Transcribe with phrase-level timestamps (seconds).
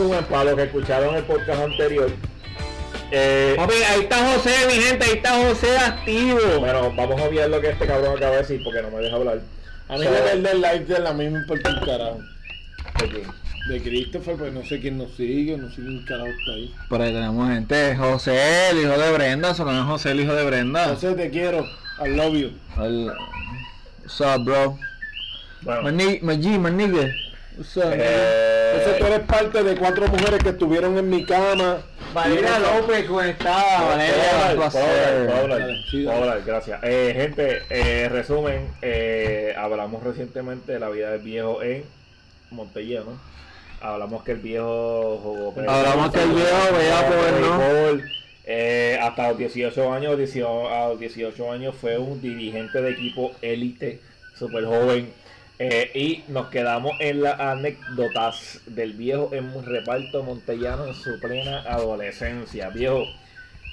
[0.00, 2.10] resumen para los que escucharon el podcast anterior.
[3.12, 6.38] Eh, Papi, ahí está José, mi gente, ahí está José activo.
[6.60, 9.16] bueno, vamos a ver lo que este cabrón acaba de decir porque no me deja
[9.16, 9.40] hablar.
[9.88, 12.20] A mí So, de ver el like de la misma me importa un carajo.
[13.04, 13.34] ok.
[13.68, 16.74] De Christopher, pues no sé quién nos sigue, no sé quién carajo está ahí.
[16.88, 20.34] Por ahí tenemos gente, José, el hijo de Brenda, solo no es José, el hijo
[20.34, 20.88] de Brenda.
[20.88, 21.66] José, te quiero.
[22.04, 22.50] I love you.
[22.82, 23.12] El...
[24.02, 24.78] What's up, bro?
[25.62, 27.12] Bueno, My, ni- my G, my nigga.
[27.58, 31.78] What's up, eh, Entonces tú eres parte de cuatro mujeres que estuvieron en mi cama.
[32.14, 33.84] Valeria López, ¿cómo está?
[33.88, 34.54] Valeria,
[36.46, 36.80] gracias.
[36.82, 41.84] Eh, gente, eh, resumen, eh, hablamos recientemente de la vida del viejo en
[42.50, 43.20] Montellano.
[43.82, 48.02] Hablamos que el viejo jugó Hablamos que el viejo veía por, ¿no?
[48.44, 53.32] eh, hasta los 18 años, 18 a los 18 años fue un dirigente de equipo
[53.42, 54.00] élite,
[54.34, 55.19] súper joven.
[55.62, 61.20] Eh, y nos quedamos en las anécdotas del viejo en un reparto montellano en su
[61.20, 62.70] plena adolescencia.
[62.70, 63.02] Viejo,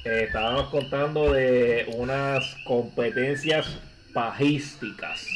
[0.04, 3.78] eh, estábamos contando de unas competencias
[4.14, 5.28] pajísticas.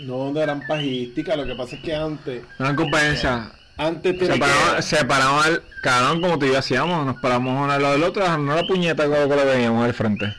[0.00, 3.52] No, no eran pajísticas, lo que pasa es que antes, Una competencia.
[3.76, 7.52] antes Se tenía paraban, se paraban al cabrón como tú y yo hacíamos, nos paramos
[7.52, 10.34] uno al lado del otro, no la puñeta como que lo veíamos al frente.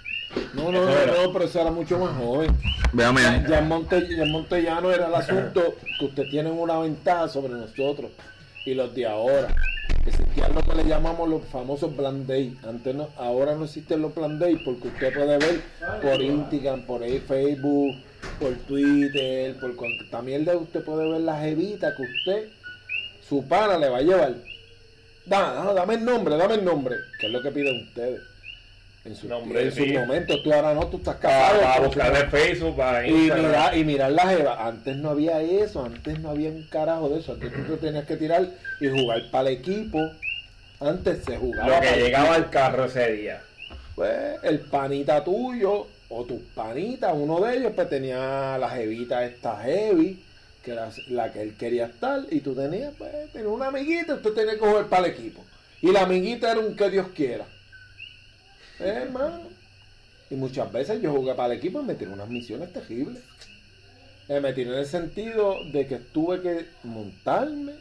[0.54, 2.56] No, no, no, no, pero eso era mucho más joven.
[2.94, 3.22] Véame.
[3.50, 7.54] Ya en, Monte- ya en Montellano era el asunto que usted tiene una ventaja sobre
[7.54, 8.12] nosotros
[8.66, 9.54] y los de ahora.
[10.06, 12.58] Existían lo que le llamamos los famosos Plan Day.
[12.68, 15.62] Antes no, ahora no existen los Plan Day porque usted puede ver
[16.02, 17.96] por Instagram, por Facebook,
[18.40, 22.50] por Twitter, por cuanta mierda usted puede ver la jevita que usted,
[23.28, 24.36] su pana le va a llevar.
[25.26, 28.22] Da, da- dame el nombre, dame el nombre, que es lo que piden ustedes.
[29.06, 29.94] En su, Nombre, en sus sí.
[29.94, 31.62] momentos, tú ahora no, tú estás Para, casado.
[31.62, 34.68] para con- buscar en Facebook, para y mirar, y mirar la jeva.
[34.68, 37.34] Antes no había eso, antes no había un carajo de eso.
[37.34, 38.48] Antes tú te tenías que tirar
[38.82, 40.00] y jugar para el equipo.
[40.80, 41.68] Antes se jugaba.
[41.70, 43.42] Lo que para llegaba al carro ese día.
[43.96, 44.12] Pues
[44.42, 50.20] el panita tuyo o tus panitas, uno de ellos, pues tenía la jevita esta heavy,
[50.64, 54.32] que era la que él quería estar, y tú tenías, pues, tenía una amiguita, usted
[54.32, 55.44] tenía que jugar para el equipo.
[55.82, 57.46] Y la amiguita era un que Dios quiera.
[58.80, 59.42] Eh, hermano.
[60.30, 63.22] Y muchas veces yo jugué para el equipo y me tiré unas misiones terribles.
[64.28, 67.74] Eh, me tiré en el sentido de que tuve que montarme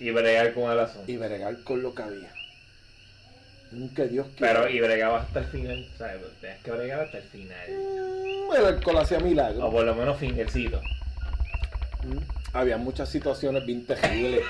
[0.00, 1.10] Y bregar con el asunto.
[1.10, 2.32] y bregar con lo que había.
[3.72, 4.62] Un que Dios quiera.
[4.62, 5.86] Pero, y bregaba hasta el final.
[5.94, 7.68] O sea, tenías que bregar hasta el final.
[7.68, 9.62] Mm, el alcohol hacía milagros.
[9.62, 10.80] O por lo menos fingercito.
[12.02, 12.18] Mm.
[12.54, 14.42] Había muchas situaciones bien terribles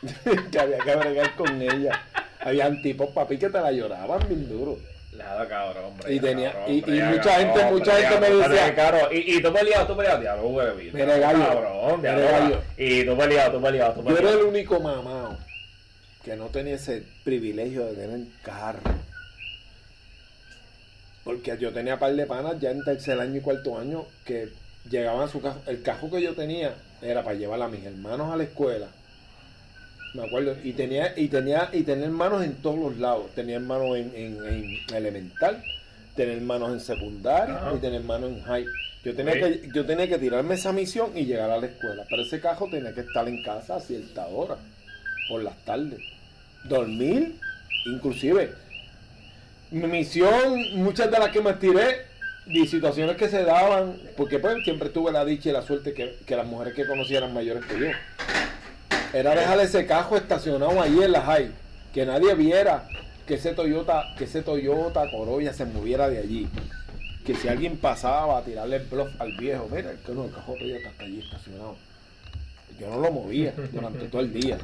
[0.50, 2.00] que había que bregar con ella.
[2.40, 4.78] Habían tipos papi que te la lloraban bien duro.
[5.16, 6.14] Nada, cabrón, hombre.
[6.14, 9.52] Y tenía- cabrón, y- mucha gente- cabrón, mucha gente me decía- Caro, y, y tú
[9.52, 10.90] peleado, tú peleado, diablo, güey.
[10.92, 11.44] Mira, gallo.
[11.48, 12.62] Cabrón, diablo.
[12.76, 15.38] Y tú peleado, tú peleado, tú Yo era el único mamado
[16.22, 18.80] que no tenía ese privilegio de tener carro.
[21.24, 24.48] Porque yo tenía par de panas ya en tercer año y cuarto año que
[24.88, 25.60] llegaban a su carro.
[25.66, 28.86] El carro que yo tenía era para llevar a mis hermanos a la escuela.
[30.16, 30.56] Me acuerdo.
[30.64, 33.26] Y tenía, y tenía, y tenía hermanos en todos los lados.
[33.34, 34.46] Tenía hermanos en, en-
[34.88, 35.62] en elemental,
[36.14, 37.74] tenía hermanos en secundaria Ajá.
[37.74, 38.64] y tenía hermanos en high.
[39.04, 39.40] Yo tenía, Sí.
[39.40, 42.04] que, yo tenía que tirarme esa misión y llegar a la escuela.
[42.08, 44.56] Pero ese carro tenía que estar en casa a cierta hora,
[45.28, 46.00] por las tardes.
[46.64, 47.34] Dormir,
[47.86, 48.52] inclusive.
[49.70, 52.06] Mi misión, muchas de las que me tiré,
[52.46, 56.16] de situaciones que se daban, porque pues siempre tuve la dicha y la suerte que,
[56.26, 57.86] que las mujeres que conocí eran mayores que yo.
[59.16, 61.50] Era dejar ese cajo estacionado ahí en la high,
[61.94, 62.86] que nadie viera
[63.26, 66.48] que ese Toyota, que ese Toyota Corolla se moviera de allí.
[67.24, 70.30] Que si alguien pasaba a tirarle el bluff al viejo, mira, el, que no, el
[70.30, 71.76] cajo Toyota está allí estacionado.
[72.78, 74.58] Yo no lo movía durante todo el día.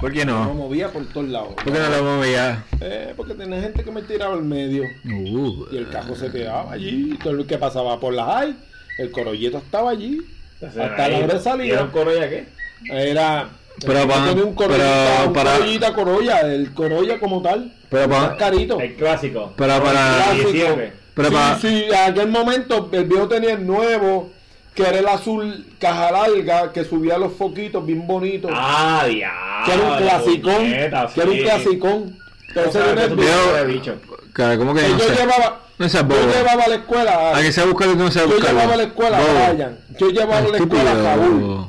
[0.00, 0.54] ¿Por qué Yo lo no?
[0.54, 1.54] movía por todos lados.
[1.54, 2.64] ¿Por qué no lo movía?
[2.80, 4.82] Eh, porque tenía gente que me tiraba al medio.
[5.06, 7.16] Uh, Y el carro se quedaba allí.
[7.22, 8.56] Todo lo que pasaba por la high,
[8.98, 10.18] el corolleto estaba allí.
[10.60, 11.66] Hasta la hora de salir.
[11.66, 12.46] ¿Y era un coro ya qué?
[12.90, 13.48] Era.
[13.84, 14.84] Pero yo pa- tenía un corollita,
[15.16, 17.72] pero un para- corollita corolla, el corolla como tal.
[17.90, 18.80] Pero pa- más carito.
[18.80, 19.52] El clásico.
[19.56, 20.50] Pero para- Clásico.
[20.52, 20.92] 17.
[21.14, 24.30] Pero sí, pa- sí, en aquel momento el viejo tenía el nuevo,
[24.74, 28.50] que era el azul caja larga, que subía los foquitos bien bonitos.
[28.54, 29.64] Ah, diablo.
[29.64, 30.54] que era un clasicón.
[30.56, 32.18] puñeta, que era un clasicón.
[32.48, 35.14] Entonces O sea, el viejo- ¿cómo que que no yo sé?
[35.14, 35.60] llevaba.
[35.78, 37.36] No seas Yo llevaba a la escuela.
[37.36, 39.78] ¿A que se busca lo que no se Yo llevaba a la escuela a Brian.
[39.98, 41.66] Yo llevaba a la escuela a Raúl.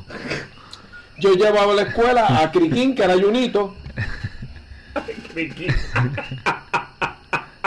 [1.20, 3.76] Yo llevaba a la escuela a Criquín, que era Junito.
[5.32, 5.74] Criquín.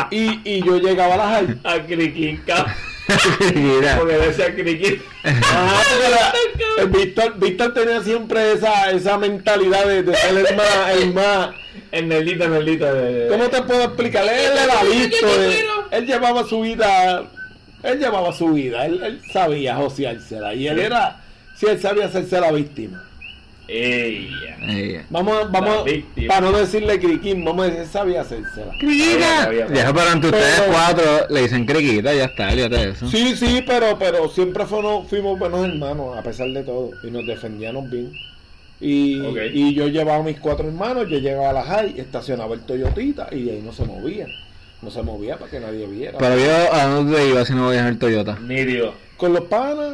[0.09, 1.59] Y, y yo llegaba a la high.
[1.63, 2.73] A Criquín, cabrón.
[3.97, 4.47] Porque decía
[6.77, 11.49] el Víctor, Víctor tenía siempre esa, esa mentalidad de, de ser el más, el más.
[11.91, 13.27] El nerdito, el nerdito de.
[13.27, 14.23] ¿Cómo te puedo explicar?
[14.23, 15.27] Él era listo.
[15.27, 17.23] Él, él llevaba su vida.
[17.83, 18.85] Él llevaba su vida.
[18.85, 20.53] Él, él sabía joseársela.
[20.53, 21.19] Y él era.
[21.57, 23.03] Sí, él sabía hacerse la víctima.
[23.73, 25.05] Ella.
[25.09, 25.85] Vamos, vamos.
[26.27, 28.73] Para no decirle criquín, vamos a decir, sabía hacérsela.
[28.79, 29.49] Criquita.
[29.73, 33.07] Ya, pero entre ustedes Pero- cuatro le dicen criquita, ya está, de eso.
[33.07, 36.91] Sí, sí, pero, pero siempre fuimos, fuimos buenos hermanos, a pesar de todo.
[37.03, 38.11] Y nos defendíamos bien.
[38.81, 39.21] Y,
[39.53, 43.29] y yo llevaba a mis cuatro hermanos, yo llegaba a la high, estacionaba el Toyotita
[43.31, 44.27] y de ahí no se movía.
[44.81, 46.17] No se movía para que nadie viera.
[46.17, 48.37] Pero yo, ¿a dónde iba si no voy a dejar Toyota?
[48.39, 48.95] Nítido.
[49.15, 49.93] Con los panas,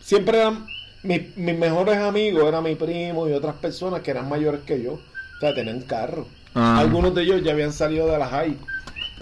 [0.00, 0.64] siempre eran
[1.02, 4.94] mis, mis mejores amigos, eran mi primo y otras personas que eran mayores que yo.
[4.94, 6.26] O sea, tenían carro.
[6.54, 6.78] Ah.
[6.80, 8.56] Algunos de ellos ya habían salido de la high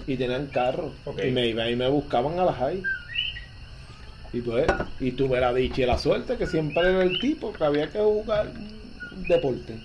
[0.07, 0.93] y tenían carro.
[1.25, 2.83] Y me iban y me buscaban a la high.
[4.33, 4.67] Y pues,
[5.01, 7.99] y tuve la dicha y la suerte que siempre era el tipo que había que
[7.99, 8.51] jugar
[9.29, 9.79] deporte.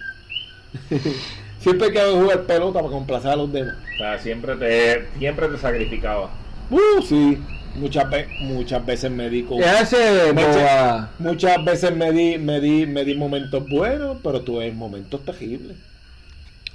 [1.60, 3.75] siempre que jugar pelota para complacer a los demás.
[3.95, 6.30] O sea, siempre te, siempre te sacrificaba.
[6.69, 7.38] Uh, sí.
[7.75, 9.58] Muchas, ve- muchas veces me di con...
[9.60, 11.10] ¿Qué hace, boba?
[11.20, 15.75] Muchas veces me di, me di, me di momentos buenos, pero tuve momentos terribles.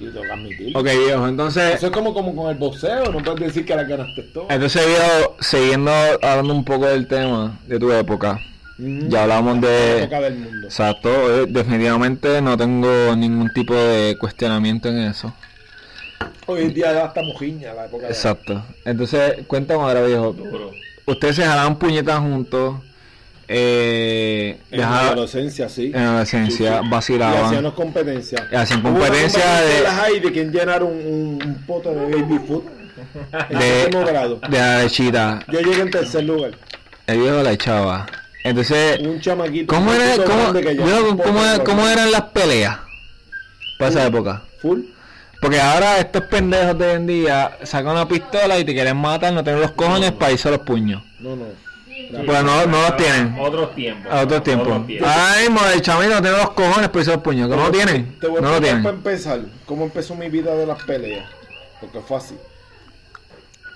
[0.00, 0.78] Y tengo que admitirlo.
[0.78, 3.84] Ok, viejo, entonces, Eso es como, como con el boxeo, no puedes decir que la
[3.84, 4.46] ganaste todo.
[4.50, 5.90] entonces viejo, siguiendo
[6.22, 8.40] hablando un poco del tema de tu época,
[8.80, 9.08] Mm.
[9.08, 9.98] ya hablamos La de...
[10.02, 10.66] época del mundo.
[10.68, 11.08] Exacto,
[11.42, 15.34] eh, definitivamente no tengo ningún tipo de cuestionamiento en eso.
[16.46, 18.64] Hoy en día ya estamos giña la época de- Exacto.
[18.84, 20.32] Entonces, cuéntame ahora, viejo.
[20.32, 20.70] Duro.
[21.08, 22.76] Ustedes se jalaban puñetas juntos.
[23.50, 25.86] Eh, En la adolescencia, sí.
[25.86, 26.88] en la adolescencia, Sí, sí.
[26.90, 27.34] vacilaban.
[27.54, 28.56] Y.
[28.56, 32.62] Hacían Hubo una competencia de- de quien llenar un, un, un pote de baby food.
[33.48, 34.40] De, grado.
[34.50, 35.40] de la lechita.
[35.50, 36.50] Yo llegué en tercer lugar.
[37.06, 38.06] El viejo la echaba.
[38.44, 39.74] Entonces, Un chamaquito.
[39.74, 42.76] ¿cómo, era, cómo, yo, cómo, cómo eran las peleas
[43.78, 44.42] para esa época?
[44.60, 44.80] Full.
[45.40, 49.32] Porque ahora estos pendejos de hoy en día sacan una pistola y te quieren matar,
[49.32, 51.02] no tienen los cojones para irse a los puños.
[51.20, 51.44] No, no.
[52.24, 53.36] Pues no, no los tienen.
[53.38, 54.10] Otros tiempos.
[54.12, 54.64] A otro tiempo.
[54.64, 55.08] Otros tiempos.
[55.08, 57.48] Ahora mismo el chamino no tiene los cojones para irse a los puños.
[57.50, 58.18] ¿Que no lo tienen?
[58.18, 58.94] Te voy a No lo explicar para tienen.
[58.98, 61.28] empezar cómo empezó mi vida de las peleas.
[61.80, 62.36] Porque fue así.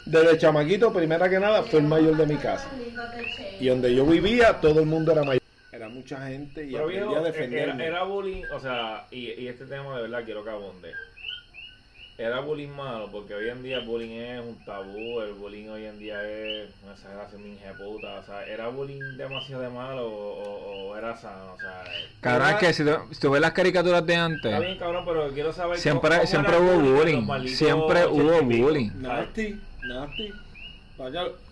[0.05, 2.69] Desde chamaquito, primera que nada, fue el mayor de mi casa.
[3.61, 5.43] Y donde yo vivía, todo el mundo era mayor.
[5.71, 7.87] Era mucha gente y Pero aprendí viejo, a era, defenderme.
[7.87, 10.93] era bullying, o sea, y, y este tema de verdad quiero que abunde.
[12.23, 15.87] Era bullying malo, porque hoy en día el bullying es un tabú, el bullying hoy
[15.87, 20.43] en día es una exageración de puta, o sea, ¿era bullying demasiado de malo o,
[20.43, 21.55] o- o era sano?
[21.55, 21.83] O sea,
[22.21, 25.05] Cabrón, es que si tú, si tú ves las caricaturas de está antes, bien cabrón,
[25.05, 28.91] pero quiero saber Siempre- cómo- cómo siempre hubo bullying, siempre hubo bullying.
[29.01, 30.33] Nasty, nasty.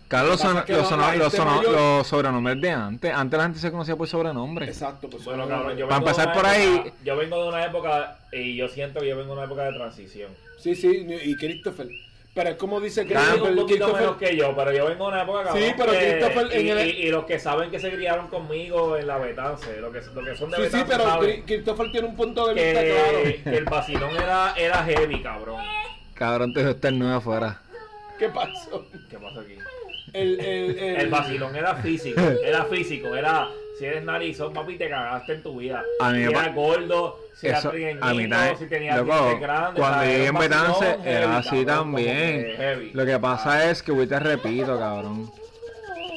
[0.09, 3.13] Carlos, son- los, son- la los, gente son- mayor- los sobrenombres de antes.
[3.15, 4.69] Antes la gente se conocía por sobrenombres.
[4.69, 8.19] Exacto, pues Bueno, son- cabrón, yo Para empezar por ahí- yo vengo de una época
[8.33, 10.33] y yo siento que yo vengo de una época de transición.
[10.59, 11.89] Sí, sí, y Christopher.
[12.35, 13.43] Pero es como dice Christopher.
[13.43, 15.93] un poquito menos Christopher que yo, pero yo vengo de una época cabrón, Sí, pero
[15.93, 19.07] que- Christopher en y, el- y- y los que saben que se criaron conmigo en
[19.09, 21.91] la Betance, los que, los que son de Sí, sí, Betance pero saben Cri- Christopher
[21.93, 23.45] tiene un punto de vista que, claro.
[23.53, 25.61] que el vacilón era, era heavy, cabrón.
[26.15, 27.61] Cabrón, te está el nuevo afuera.
[28.21, 28.85] ¿Qué pasó?
[29.09, 29.55] ¿Qué pasa aquí?
[30.13, 33.49] El, el, el, El vacilón era físico, era físico, era
[33.79, 35.83] si eres narizón, papi, te cagaste en tu vida.
[36.01, 38.59] A mí si eras gordo, si eras Eso, a mí trigueñito, también.
[38.59, 39.81] si tenías Loco, dientes grandes.
[39.81, 42.91] cuando llegué era en Betance era heavy, así también.
[42.93, 45.31] Lo que pasa es que, güey, te repito, cabrón.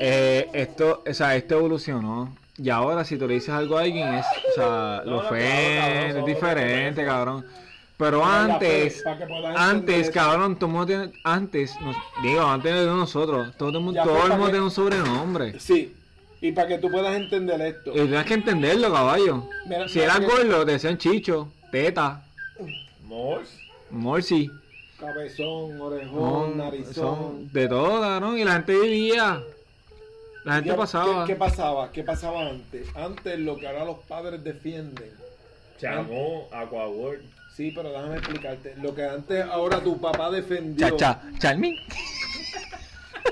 [0.02, 2.36] Eh, esto, o sea, esto evolucionó.
[2.58, 5.30] Y ahora, si tú le dices algo a alguien, es, o sea, No, lo no,
[5.30, 5.42] claro,
[5.80, 7.46] cabrón, es diferente, cabrón.
[7.98, 9.04] Pero antes,
[9.56, 14.02] antes, cabrón, todo el mundo tiene, antes, nos- digo, antes de nosotros, todo el mundo,
[14.04, 15.60] todo el para mundo que- tiene un sobrenombre.
[15.60, 15.96] Sí,
[16.42, 17.92] y para que tú puedas entender esto.
[17.92, 19.48] Y tienes que entenderlo, caballo.
[19.68, 22.24] Mira, Si mira que- gordo, te decían chicho, teta,
[23.06, 23.58] Morse.
[23.92, 24.50] morsi.
[25.00, 26.94] Cabezón, orejón, narizón.
[26.94, 29.42] son de todo, cabrón, y la gente vivía.
[30.46, 31.26] La gente ¿Qué- pasaba.
[31.26, 31.92] ¿qué, qué pasaba?
[31.92, 32.88] ¿Qué pasaba antes?
[32.96, 35.12] Antes lo que ahora los padres defienden.
[35.80, 37.24] Chamó, Aquaworld.
[37.56, 38.76] Sí, pero déjame explicarte.
[38.82, 40.90] Lo que antes ahora tu papá defendió.
[40.98, 41.76] Cha, cha, Charmin.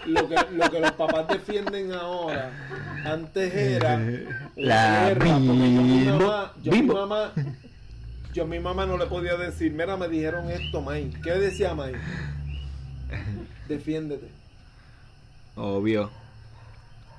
[0.06, 2.52] Lo que, lo que los papás defienden ahora.
[3.04, 4.00] Antes era.
[4.56, 6.54] La guerra, porque yo mi mamá.
[6.62, 7.34] Yo mi mamá.
[8.34, 11.10] Yo a mi mamá no le podía decir, mira, me dijeron esto, May.
[11.22, 11.94] ¿Qué decía May?
[13.68, 14.28] Defiéndete.
[15.58, 16.10] Obvio.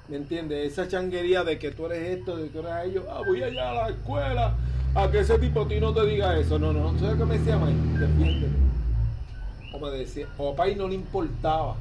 [0.08, 0.72] ¿Me entiendes?
[0.72, 3.04] Esa changuería de que tú eres esto, de que tú eres ellos.
[3.10, 4.54] Ah, voy allá a la escuela.
[4.94, 6.58] A que ese tipo a ti no te diga eso.
[6.58, 6.98] No, no.
[6.98, 7.74] ¿Sabes qué me decía May?
[7.98, 8.52] Defiéndete.
[9.72, 11.76] O me decía, o a Pai no le importaba.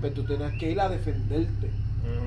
[0.00, 1.70] Pero tú tenías que ir a defenderte.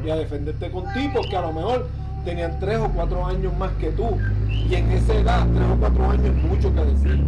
[0.05, 1.87] Y a defenderte con tipos que a lo mejor
[2.23, 4.17] tenían tres o cuatro años más que tú.
[4.49, 7.23] Y en esa edad, tres o cuatro años es mucho que decir.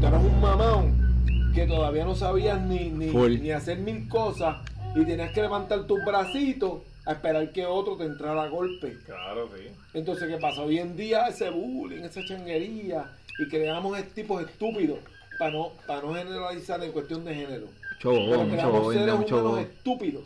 [0.00, 4.56] Tú eras un mamón que todavía no sabías ni, ni, ni hacer mil cosas
[4.94, 8.98] y tenías que levantar tus bracitos a esperar que otro te entrara a golpe.
[9.06, 9.64] Claro, sí.
[9.94, 10.60] Entonces, ¿qué pasa?
[10.60, 14.98] Hoy en día ese bullying, esa changuería y creamos tipos estúpidos
[15.38, 17.66] para no, para no generalizar en cuestión de género.
[17.94, 18.10] Mucho
[18.70, 20.24] bobo, seres humanos estúpidos.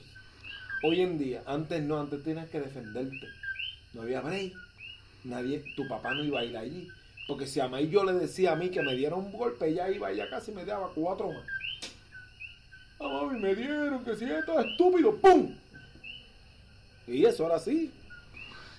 [0.83, 3.29] Hoy en día, antes no, antes tenías que defenderte.
[3.95, 4.53] No había break.
[5.23, 6.89] Nadie, tu papá no iba a ir allí.
[7.29, 9.89] Porque si a mí yo le decía a mí que me diera un golpe, ella
[9.89, 11.47] iba, ella casi me daba cuatro más.
[12.99, 15.62] Ah, mami, me dieron, que si esto es estúpido, ¡pum!
[17.07, 17.91] Y eso era así.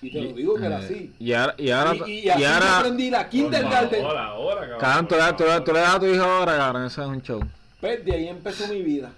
[0.02, 1.12] Y te lo digo que era Eh, así.
[1.18, 4.04] Y ahora, y ahora, Y, y así ahora, aprendí la kindergarten.
[4.04, 4.80] Ahora, ahora, cabrón.
[4.80, 7.02] cabrón, tú le das- tú le- tú le das a tu hijo ahora, cabrón, eso
[7.02, 7.40] es un show.
[7.80, 9.12] Pues de ahí empezó mi vida.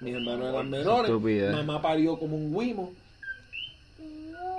[0.00, 1.10] Mis hermanos eran menores.
[1.10, 1.52] Estupidez.
[1.52, 2.92] Mamá parió como un guimo.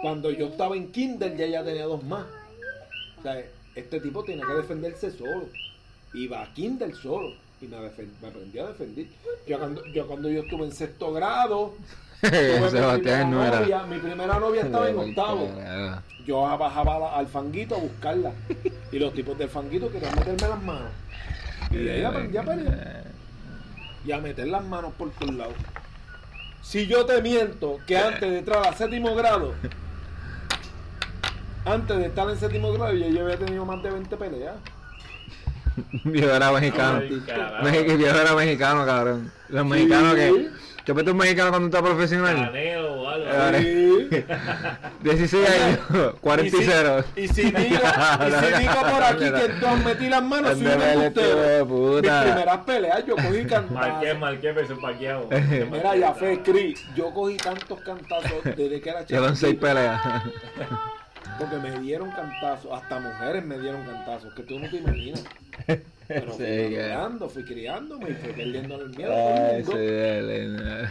[0.02, 2.26] Cuando yo estaba en kinder ya ella tenía dos más.
[3.20, 3.42] O sea,
[3.76, 5.48] este tipo tenía que defenderse solo.
[6.14, 7.34] Iba a kinder solo.
[7.62, 9.06] Y me, me aprendí a defender.
[9.48, 11.74] Yo cuando, yo cuando yo estuve en sexto grado,
[12.62, 13.60] mi Sebastián primera no era.
[13.60, 15.50] novia, mi primera novia estaba en octavo.
[16.26, 18.32] Yo bajaba al fanguito a buscarla.
[18.92, 20.92] Y los tipos del fanguito querían meterme las manos.
[21.72, 23.04] Y de ahí aprendí a pelear.
[24.06, 25.56] Y a meter las manos por todos lados.
[26.62, 29.54] Si yo te miento que antes de entrar a séptimo grado,
[31.66, 34.56] antes de estar en séptimo grado, yo, yo había tenido más de 20 peleas.
[36.06, 37.02] Yo era mexicano.
[37.02, 39.30] Ay, yo era mexicano, cabrón.
[39.50, 40.50] Los mexicanos que.
[40.86, 42.36] Yo meto un mexicano cuando está profesional.
[42.36, 43.26] Canelo o algo.
[43.26, 43.62] Vale.
[43.62, 44.26] Sí.
[45.04, 47.04] 16 años, 40 y si- 0.
[47.16, 50.82] Y si digo, y si digo por aquí que entonces metí las manos, soy un
[51.02, 52.22] este Mis puta.
[52.24, 54.20] primeras peleas yo cogí Marqué, cantazos.
[54.20, 55.30] marqué, peso parqueado.
[55.72, 60.02] Mira, ya fue Cris, yo cogí tantos cantazos desde que era Llevan 6 chiquitito, peleas.
[61.40, 65.24] Porque me dieron cantazos, hasta mujeres me dieron cantazos, que tú no te imaginas.
[66.08, 69.86] Pero fui madurando, fui criándome y fui perdiendo el miedo Ay, el sí, mundo.
[69.86, 70.90] dale,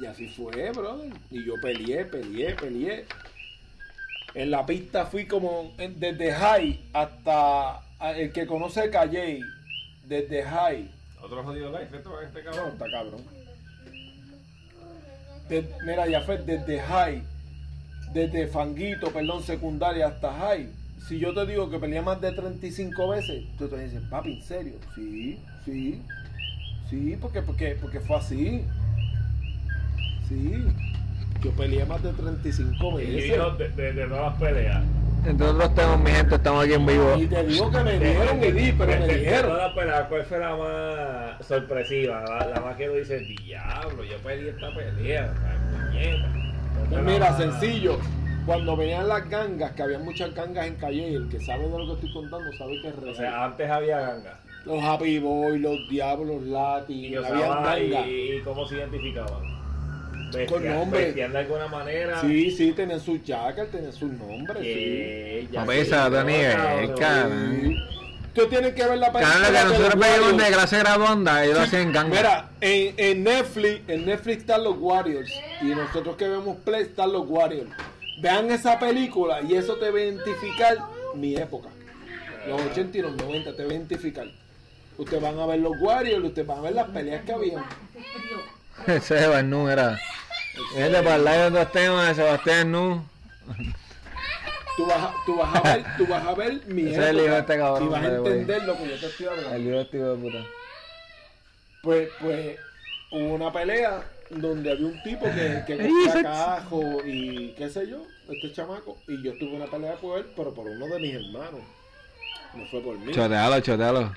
[0.00, 1.10] Y así fue, brother.
[1.30, 3.04] Y yo peleé, peleé, peleé.
[4.34, 7.80] En la pista fui como en- desde high hasta
[8.16, 9.40] el que conoce Calle,
[10.06, 10.90] desde high.
[11.20, 12.72] Otro jodido life, esto, este No, cabrón.
[12.72, 13.20] está cabrón.
[15.48, 17.22] De- mira, ya fue desde high,
[18.12, 20.68] desde fanguito, perdón, secundaria hasta high.
[21.08, 24.42] Si yo te digo que peleé más de 35 veces, tú te dices, papi, ¿en
[24.42, 24.74] serio?
[24.94, 26.00] Sí, sí,
[26.88, 28.64] sí, porque, porque, porque fue así.
[30.28, 30.64] Sí,
[31.42, 33.32] yo peleé más de 35 Y veces.
[33.32, 34.82] dijo de, de, de todas las peleas.
[35.24, 37.14] Entre otros temas, mi gente, estamos aquí en vivo.
[37.16, 39.50] Y te digo que me dieron y di, pero me dijeron.
[39.50, 42.24] todas las peleas, ¿cuál fue la más sorpresiva?
[42.24, 45.32] La, la más que tú dices, diablo, yo peleé esta pelea.
[45.46, 46.28] ay, puñeta".
[46.32, 47.98] ¿Cuál fue Pues la mira, más- sencillo.
[48.46, 51.86] Cuando venían las gangas, que había muchas gangas en Calle, el que sabe de lo
[51.86, 53.16] que estoy contando sabe que es O real.
[53.16, 54.38] sea, antes había ganga.
[54.64, 58.06] los Happy Boys, los Diablos Y, Latin, o y, gangas.
[58.06, 59.52] y cómo se identificaban.
[60.32, 61.12] Vestían- Con nombre.
[61.12, 62.20] De alguna manera.
[62.20, 64.58] Sí, sí, tenían sus jackets, tenían sus nombres.
[64.58, 64.64] sí.
[64.64, 65.64] Que ya.
[67.28, 67.76] Sí.
[68.34, 71.58] Tú tienes que ver la Cabrón, lo que de nosotros pedimos de clase graduanda, ellos
[71.58, 72.16] lo Sí, hacen ganga.
[72.16, 75.30] Mira, en, en Netflix, en Netflix están los Warriors
[75.60, 77.68] y nosotros que vemos Play están los Warriors.
[78.22, 80.78] Vean esa película y eso te va a identificar
[81.16, 81.68] mi época.
[82.46, 84.26] Los 80 y los 90 te va a identificar.
[84.96, 87.64] Ustedes van a ver los Warriors, ustedes van a ver las peleas que habían.
[88.86, 90.00] Ese es Nu, era.
[90.76, 93.04] Este para hablar de otros temas de Sebastián Nu.
[94.76, 97.16] Tú vas, a, tú vas a ver, tú vas a ver mi Ese es el
[97.16, 99.54] hijo de época este cabrón, y vas a entender lo que yo te estoy hablando.
[99.54, 100.46] El video tío de puta.
[101.82, 102.56] Pues, pues
[103.10, 105.76] hubo una pelea donde había un tipo que, que
[106.06, 110.26] cogía cajo y qué sé yo, este chamaco, y yo tuve una pelea por él,
[110.36, 111.60] pero por uno de mis hermanos.
[112.54, 113.12] No fue por mí.
[113.12, 114.14] Chotealo, chotealo.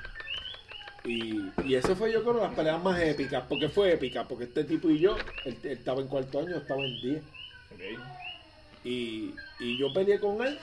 [1.04, 3.44] Y, y ese fue yo creo las peleas más épicas.
[3.48, 4.28] porque fue épica?
[4.28, 7.22] Porque este tipo y yo, él, él estaba en cuarto año, estaba en 10.
[7.74, 7.82] Ok.
[8.84, 10.58] Y, y yo peleé con él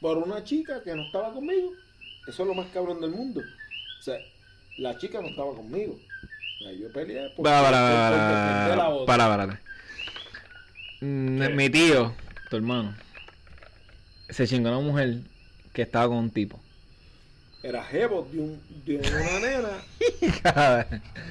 [0.00, 1.72] por una chica que no estaba conmigo.
[2.26, 3.40] Eso es lo más cabrón del mundo.
[3.40, 4.16] O sea,
[4.78, 5.94] la chica no estaba conmigo.
[6.60, 9.06] O sea, yo peleé por, Para, para, por- por para, para, otra.
[9.06, 9.60] para, para.
[11.00, 11.48] Mm, ¿Qué?
[11.50, 12.12] Mi tío,
[12.50, 12.94] tu hermano,
[14.28, 15.18] se chingó una mujer
[15.72, 16.60] que estaba con un tipo.
[17.60, 19.68] Era jevo de, un, de una nena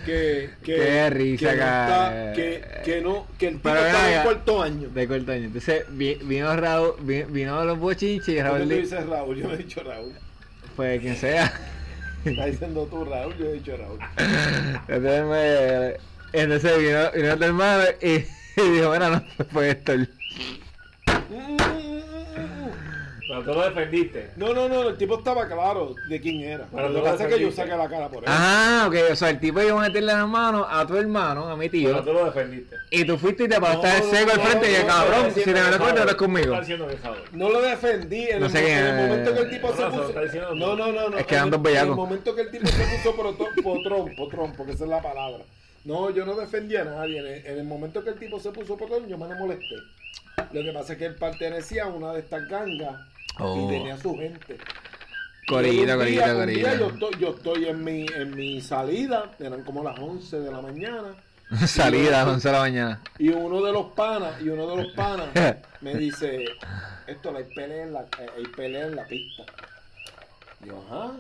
[0.06, 4.14] que, que, Qué risa, que, no está- que, que no, que el tipo Pero estaba
[4.14, 4.90] en cuarto año.
[4.90, 5.46] De corto año.
[5.46, 9.06] Entonces vi- vino Raúl, vi- vino los bochinches y ¿Por qué Raúl tú di- dices
[9.06, 9.38] Raúl?
[9.38, 10.14] Yo no he dicho Raúl.
[10.76, 11.54] pues quien sea.
[12.26, 14.00] Estás diciendo tú Raúl, yo he dicho Raúl.
[14.90, 18.08] Entonces me- Entonces vino, vino tu hermano y,
[18.62, 19.94] y dijo, bueno, no fue esto.
[23.30, 24.30] Pero tú lo defendiste.
[24.38, 26.66] No, no, no, el tipo estaba claro de quién era.
[26.66, 28.24] Pero Pero tú lo lo que pasa es que yo saqué la cara por él.
[28.26, 31.58] Ah, ok, o sea, el tipo iba a meterle las manos a tu hermano, a
[31.58, 32.04] mi Pero tío.
[32.06, 32.78] tú lo defendiste.
[32.90, 35.34] Y tú fuiste y te pasaste el No, seco al no, frente y cabrón, no,
[35.34, 36.56] si te me recuerdo, eres conmigo.
[37.34, 39.98] No lo defendí en, No el, sé el momento que el tipo se No, se
[39.98, 40.56] lo puso.
[40.56, 41.18] No, no, no, no.
[41.18, 41.88] Es que en eran dos bellacos.
[41.88, 45.02] En el momento que el tipo se puso proto- potrón, potrón, porque esa es la
[45.02, 45.44] palabra.
[45.84, 47.20] No, yo no defendía a nadie.
[47.20, 49.76] En el, en el momento que el tipo se puso potrón, yo me molesté.
[50.38, 52.96] Lo que pasa es que él pertenecía a una de estas gangas
[53.40, 53.66] Oh.
[53.66, 54.58] y tenía su gente.
[55.48, 56.74] Corillita, corillita, Yo corillita.
[56.74, 61.16] estoy, yo estoy en, mi, en mi salida, eran como las 11 de la mañana.
[61.68, 63.02] Salida a las 11 de la mañana.
[63.20, 65.28] Y uno de los panas, y uno de los panas
[65.82, 66.46] me dice,
[67.06, 69.44] esto hay pelea en la, eh, hay pelea en la pista.
[70.64, 71.12] Y yo, ajá.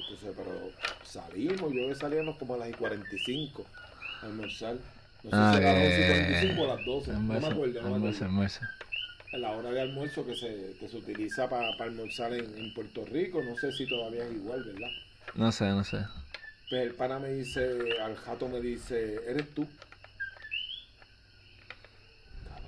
[0.00, 0.70] Entonces, pero
[1.04, 3.66] salimos, yo salíamos como a las 45
[4.22, 4.76] a almorzar.
[5.22, 7.12] No sé Ah, si era a las que- 11 y 45 o a las 12,
[7.12, 8.24] no me acuerdo, no me almuerzo, acuerdo.
[8.26, 8.60] almuerzo.
[9.32, 13.04] A la hora de almuerzo que se, que se utiliza para almorzar en, en Puerto
[13.04, 14.88] Rico, no sé si todavía es igual, ¿verdad?
[15.34, 15.98] No sé, no sé.
[16.70, 17.68] Pues el pana me dice,
[18.02, 19.66] al jato me dice, ¿eres tú?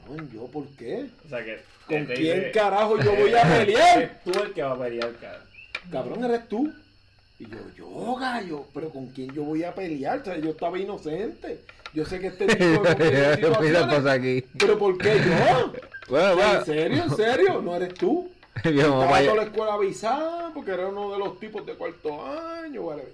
[0.07, 1.07] Cabrón, ¿yo por qué?
[1.25, 1.61] O sea que.
[1.87, 3.99] ¿Con quién dice- carajo yo voy a pelear?
[4.03, 5.41] Eres tú el que va a pelear, cara.
[5.91, 6.73] Cabrón, ¿eres tú?
[7.39, 10.21] Y yo, yo, gallo, pero ¿con quién yo voy a pelear?
[10.21, 11.61] O sea, yo estaba inocente.
[11.95, 14.45] Yo sé que este tipo de aquí.
[14.59, 15.73] pero ¿por qué yo?
[16.09, 16.65] Bueno, ¿En bueno.
[16.65, 17.03] serio?
[17.03, 17.61] ¿En serio?
[17.61, 18.31] ¿No eres tú?
[18.65, 22.81] Vamos Estaba toda la escuela avisada porque era uno de los tipos de cuarto año,
[22.81, 23.13] whatever.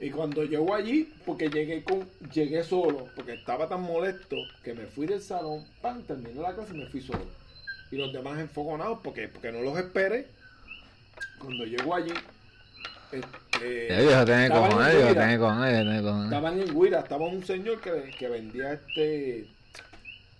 [0.00, 4.86] Y cuando llego allí, porque llegué con, llegué solo, porque estaba tan molesto que me
[4.86, 7.24] fui del salón, pan, terminé la clase y me fui solo.
[7.92, 10.26] Y los demás enfoconados porque, porque no los esperé.
[11.38, 12.12] Cuando llego allí,
[13.12, 16.24] este, estaban en Guira, tiene cojones, tiene cojones.
[16.24, 19.46] estaban en Guira, estaba un señor que, que vendía este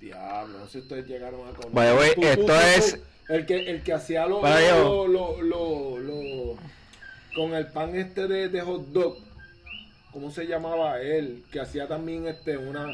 [0.00, 1.70] diablo, no sé si ustedes llegaron a conocer.
[1.72, 5.98] Vaya, güey, tú- esto tú- es- el que el que hacía lo, lo, lo, lo-
[5.98, 6.56] lo-
[7.34, 9.18] con el pan este de, de hot dog.
[10.12, 11.44] ¿Cómo se llamaba él?
[11.52, 12.86] Que hacía también este una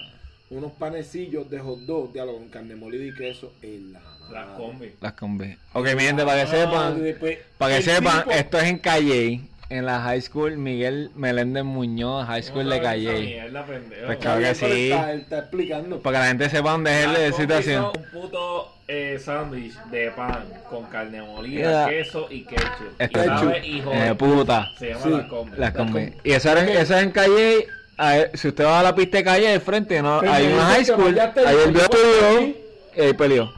[0.51, 4.57] unos panecillos de hot dog, diálogo con carne molida y queso en la La madre.
[4.57, 4.93] combi.
[5.01, 5.57] Las combi.
[5.73, 9.41] Ok, mi gente, para que Madre, sepan, para que sepan, tipo- esto es en Calle,
[9.71, 13.13] en la High School Miguel Meléndez Muñoz, High School de Calle.
[13.21, 14.07] Mierda, pendejo.
[14.07, 14.91] Pues claro que sí.
[14.91, 16.01] Está, él está explicando.
[16.01, 17.85] Para que la gente sepa dónde es la combi situación.
[17.97, 21.89] Un puto eh, sándwich de pan con carne molida, Yeah.
[21.89, 22.95] queso y ketchup.
[22.99, 23.91] Esto y es sabe, hijo.
[23.93, 24.71] Eh, puta.
[24.79, 25.11] Se llama Sí.
[25.11, 25.57] la combi.
[25.57, 25.93] Las combi.
[25.93, 26.13] combi.
[26.25, 27.67] Y eso, era, eso es en Calle.
[27.97, 30.19] a ver, si usted va a la pista de Calle, de frente, ¿no?
[30.21, 31.19] Pero hay una high school.
[31.19, 32.57] Ahí el yo vio aquí.
[32.97, 33.53] y ahí peleó.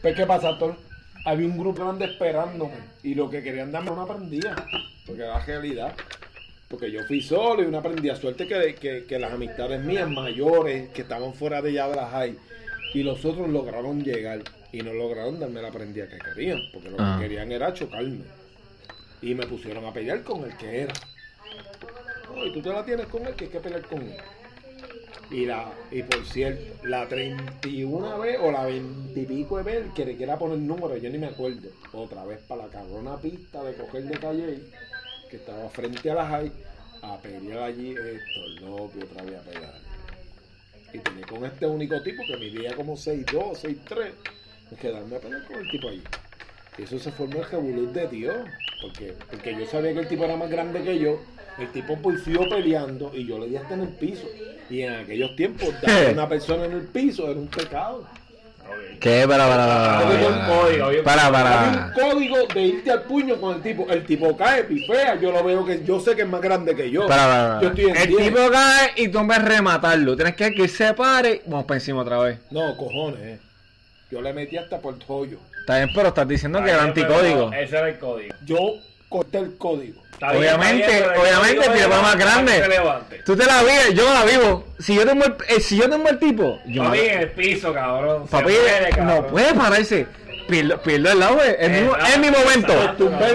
[0.00, 0.74] Pues, ¿qué pasa, Tor?
[1.24, 4.56] Había un grupo grande esperándome y lo que querían darme era una prendida,
[5.06, 5.94] porque era la realidad.
[6.68, 8.16] Porque yo fui solo y una prendida.
[8.16, 12.10] Suerte que, que, que las amistades mías mayores que estaban fuera de ya de las
[12.10, 12.36] high
[12.94, 14.40] y los otros lograron llegar
[14.72, 17.16] y no lograron darme la prendida que querían, porque lo Ah.
[17.18, 18.24] que querían era chocarme.
[19.20, 20.94] Y me pusieron a pelear con el que era.
[22.34, 24.16] Oh, y tú te la tienes con él, que hay que pelear con él.
[25.32, 29.86] Y, la, y por cierto, la 31 vez o la 20 y pico de vez
[29.94, 31.70] que le quiera poner número, yo ni me acuerdo.
[31.92, 34.58] Otra vez para la cabrona pista de coger de calle,
[35.30, 36.52] que estaba frente a la high,
[37.00, 39.74] a pelear allí esto, el novio otra vez a pelear.
[40.92, 43.24] Y tenía con este único tipo que midía como 6'2,
[43.56, 44.10] 6'3,
[44.68, 46.02] pues quedarme a pelear con el tipo allí.
[46.76, 48.36] Y eso se formó el revolú de Dios,
[48.82, 51.18] porque, porque yo sabía que el tipo era más grande que yo.
[51.58, 54.26] El tipo pues siguió peleando y yo le di hasta en el piso.
[54.70, 58.06] Y en aquellos tiempos, dar a una persona en el piso era un pecado.
[59.00, 59.26] ¿Qué?
[59.28, 61.02] Para, para, para.
[61.02, 61.68] Para, para.
[61.68, 63.86] Había un código de irte al puño con el tipo.
[63.90, 65.20] El tipo cae, pifea.
[65.20, 67.06] Yo lo veo que yo sé que es más grande que yo.
[67.08, 68.22] Para, para, Yo estoy en El 10.
[68.28, 70.14] tipo cae y tú me rematarlo.
[70.16, 71.42] Tienes que que se pare.
[71.46, 72.38] Vamos para encima otra vez.
[72.50, 73.38] No, cojones, eh.
[74.10, 75.38] Yo le metí hasta por el hoyo.
[75.60, 77.52] Está bien, pero estás diciendo que era anticódigo.
[77.52, 78.34] Ese era el código.
[78.44, 78.74] Yo
[79.12, 80.02] corté el código.
[80.12, 82.62] Está Obviamente, bien, obviamente, tipo es más grande.
[83.24, 84.64] Tú te la vives, yo la vivo.
[84.78, 87.72] Si yo tengo el, eh, si yo tengo el tipo, yo Papi, en el piso,
[87.74, 88.26] cabrón.
[88.28, 89.26] Papi, no cabrón.
[89.30, 90.06] puede pararse.
[90.48, 91.56] Pierdo, pierdo el lado, eh.
[91.58, 92.72] es, mi, es mi momento.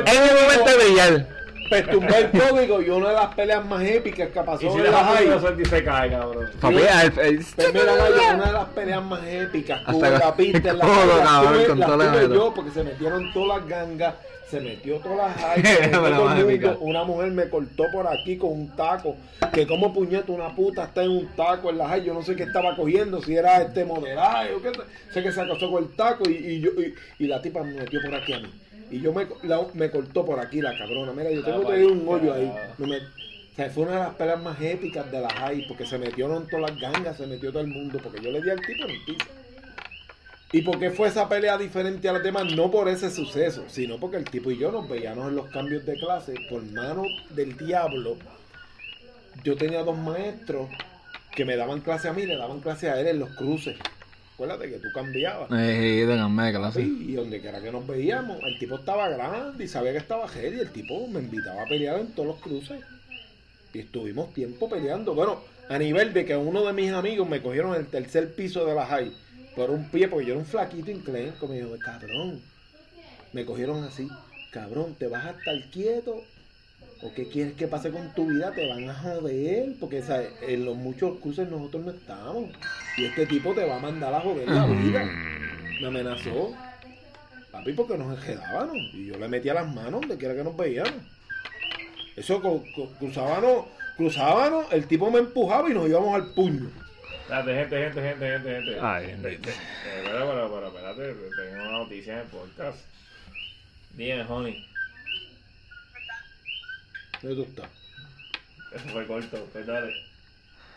[0.05, 1.27] Es mi momento de brillar.
[1.69, 4.67] Pues tumbé el código y una de las peleas más épicas que Y pasó si
[4.67, 5.27] en le la das high.
[5.29, 6.49] un suelto y se cae, cabrón.
[6.61, 10.69] Papi, el- el- Pues mira, Gallo, una de las peleas más épicas Hasta la pista
[10.69, 14.13] en la la yo porque se metieron todas las gangas,
[14.49, 16.77] se metió todas las metió todo el mundo.
[16.81, 19.15] una mujer me cortó por aquí con un taco,
[19.53, 22.35] que como puñeta una puta está en un taco en la high, yo no sé
[22.35, 24.71] qué estaba cogiendo, si era este moderaje o qué,
[25.11, 27.73] sé que se acostó con el taco y, y yo, y, y la tipa me
[27.73, 28.49] metió por aquí a mí.
[28.89, 31.11] Y yo me, la- me cortó por aquí la cabrona.
[31.11, 32.17] Mira, yo tengo Ah, que ir un vaya.
[32.21, 32.53] hoyo ahí.
[32.77, 33.07] Me met-
[33.53, 36.71] sea, fue una de las peleas más épicas de la high, porque se metieron todas
[36.71, 39.03] las gangas, se metió todo el mundo, porque yo le di al tipo en el
[39.03, 39.25] piso.
[40.51, 42.45] ¿Y por qué fue esa pelea diferente a las demás?
[42.55, 45.85] No por ese suceso, sino porque el tipo y yo nos veíamos en los cambios
[45.85, 48.15] de clase por mano del diablo.
[49.43, 50.69] Yo tenía dos maestros
[51.35, 53.75] que me daban clase a mí, le daban clase a él en los cruces.
[54.35, 55.51] Acuérdate que tú cambiabas.
[55.51, 56.81] Eh, de clase.
[56.81, 60.29] Sí, y donde quiera que nos veíamos, el tipo estaba grande y sabía que estaba
[60.29, 60.59] heavy.
[60.59, 62.79] El tipo me invitaba a pelear en todos los cruces.
[63.73, 65.13] Y estuvimos tiempo peleando.
[65.13, 68.65] Bueno, a nivel de que uno de mis amigos me cogieron en el tercer piso
[68.65, 69.11] de la high
[69.57, 71.47] por un pie, porque yo era un flaquito inclenco.
[71.47, 72.39] Me dijo, cabrón.
[73.33, 74.07] Me cogieron así,
[74.51, 76.23] cabrón, ¿te vas a estar quieto?
[77.01, 78.51] ¿O qué quieres que pase con tu vida?
[78.53, 79.75] Te van a joder.
[79.79, 80.29] Porque ¿sabes?
[80.47, 82.49] en los muchos cursos nosotros no estamos.
[82.97, 85.05] Y este tipo te va a mandar a joder la vida.
[85.81, 86.55] Me amenazó.
[87.51, 88.77] Papi, porque nos enredábamos.
[88.93, 90.93] Y yo le metía las manos donde quiera que nos veíamos.
[92.15, 92.41] Eso
[92.97, 93.65] cruzábamos,
[93.95, 96.71] cruzábamos, el tipo me empujaba y nos íbamos al puño.
[97.27, 98.79] Espérate, gente, gente, gente, gente, gente.
[98.81, 99.39] Ay, gente.
[100.01, 102.77] Pero, pero, espérate, tengo una noticia en el podcast.
[103.95, 104.65] Dime, honey.
[107.21, 107.69] ¿Dónde tú estás?
[108.73, 109.91] Eso fue corto, pues dale.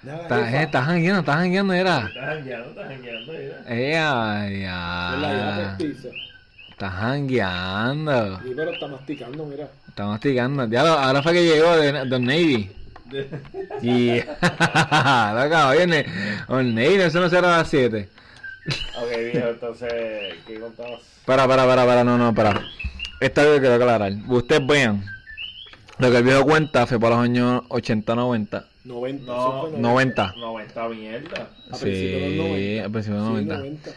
[0.02, 1.98] Estás jangueando, estás jangueando, era.
[2.08, 3.62] Estás jangueando, estás jangueando, era.
[3.68, 5.76] Eh, ay, ya.
[6.68, 8.40] Estás jangueando.
[8.40, 9.68] Sí, pero está masticando, mira.
[9.86, 10.66] Está masticando.
[10.66, 12.72] Ya, ahora fue que llegó de Don Navy.
[13.82, 14.20] y.
[15.68, 16.06] Oye,
[16.48, 18.08] Don Navy, eso no será a las 7.
[18.96, 19.92] ok, viejo, entonces,
[20.46, 21.00] ¿qué contabas?
[21.24, 22.60] Para, para, para, para, no, no, para.
[23.20, 24.12] Esta vez quiero aclarar.
[24.28, 25.04] Ustedes vean.
[25.98, 28.64] Lo que el viejo cuenta fue para los años 80, 90.
[28.84, 29.24] 90.
[29.26, 30.34] No, 90.
[30.36, 31.50] 90 mierda.
[31.74, 33.58] Sí, al principio de los 90.
[33.58, 33.90] 90.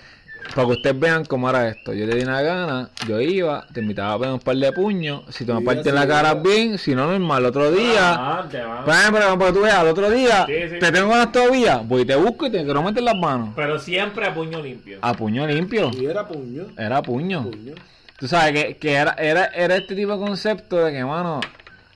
[0.56, 1.94] Para que ustedes vean cómo era esto.
[1.94, 5.24] Yo le di una gana, yo iba, te invitaba a poner un par de puños.
[5.30, 7.44] Si te me partes en la cara bien, si no, normal.
[7.44, 8.14] El otro día.
[8.14, 8.84] Ah, te va.
[8.86, 12.46] Pero, pero tú veas, el otro día, te tengo ganas todavía, voy y te busco
[12.46, 13.50] y te quiero meter las manos.
[13.56, 15.00] Pero siempre a puño limpio.
[15.02, 15.92] A puño limpio.
[15.92, 16.66] Y era puño.
[16.78, 17.44] Era puño.
[17.44, 17.74] puño.
[18.20, 21.42] Tú sabes que, que era, era, era este tipo de concepto de que, mano,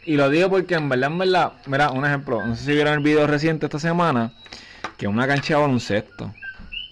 [0.07, 2.93] y lo digo porque en verdad, en verdad, mira, un ejemplo, no sé si vieron
[2.93, 4.31] el video reciente esta semana,
[4.97, 6.33] que una cancha de baloncesto.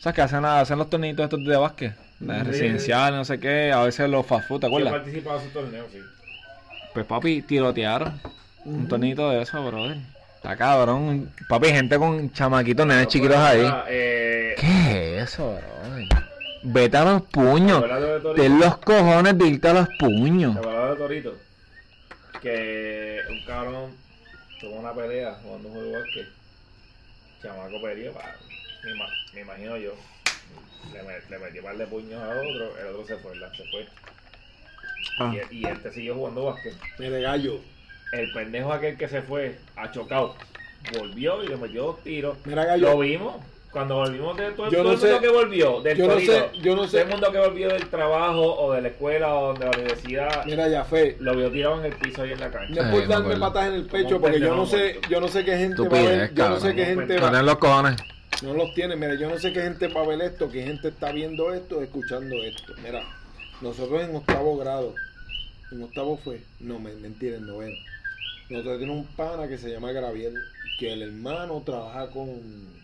[0.06, 3.82] Sea, que hacen, hacen los tornitos estos de básquet, de residencial, no sé qué, a
[3.82, 4.94] veces los fast food, ¿te acuerdas?
[4.94, 6.00] Yo participado en su torneo, sí.
[6.94, 8.22] Pues papi, tirotearon
[8.66, 9.98] un tornito de eso, brother.
[10.36, 11.32] Está cabrón.
[11.50, 13.68] Papi, gente con chamaquitos, nenes chiquitos ahí.
[13.88, 16.08] Eh, ¿Qué es eso, brother?
[16.62, 17.84] Vete a los puños.
[18.36, 20.62] Ten los cojones de irte a los puños.
[20.62, 21.34] ¿Te de Torito?
[22.44, 23.92] que un cabrón
[24.60, 26.28] tuvo una pelea jugando un juego que
[27.42, 28.14] chamaco perdió,
[29.34, 29.94] me, imagino yo.
[30.94, 33.88] Le, le metió un par de puños a otro, el otro se fue, se fue.
[35.20, 35.34] Ah.
[35.52, 36.74] Y, y, este siguió jugando básquet.
[36.98, 37.60] de gallo.
[38.12, 40.36] El pendejo aquel que se fue, ha chocado.
[40.98, 42.38] Volvió y le metió dos tiros.
[42.46, 42.92] Mira, gallo.
[42.92, 43.36] Lo vimos.
[43.76, 47.02] Cuando volvimos de todo, el mundo que volvió, del yo no sé, yo no sé.
[47.02, 50.46] el mundo que volvió del trabajo o de la escuela o de la universidad.
[50.46, 51.18] Mira, ya fue.
[51.20, 52.74] Lo vio tirado en el piso ahí en la cancha.
[52.74, 55.44] No es por darme patas en el pecho, porque yo no sé, yo no sé
[55.44, 57.98] qué gente va a ver, yo no sé qué gente va a los cojones.
[58.42, 60.90] No los tiene, mira, yo no sé qué gente va a ver esto, qué gente
[60.90, 62.74] está viendo esto, escuchando esto.
[62.84, 63.02] Mira,
[63.62, 64.94] nosotros en octavo grado,
[65.72, 67.78] en octavo fue, no, mentira, en noveno.
[68.50, 70.36] Nosotros tenemos un pana que se llama Graviel,
[70.80, 72.76] que el hermano trabaja con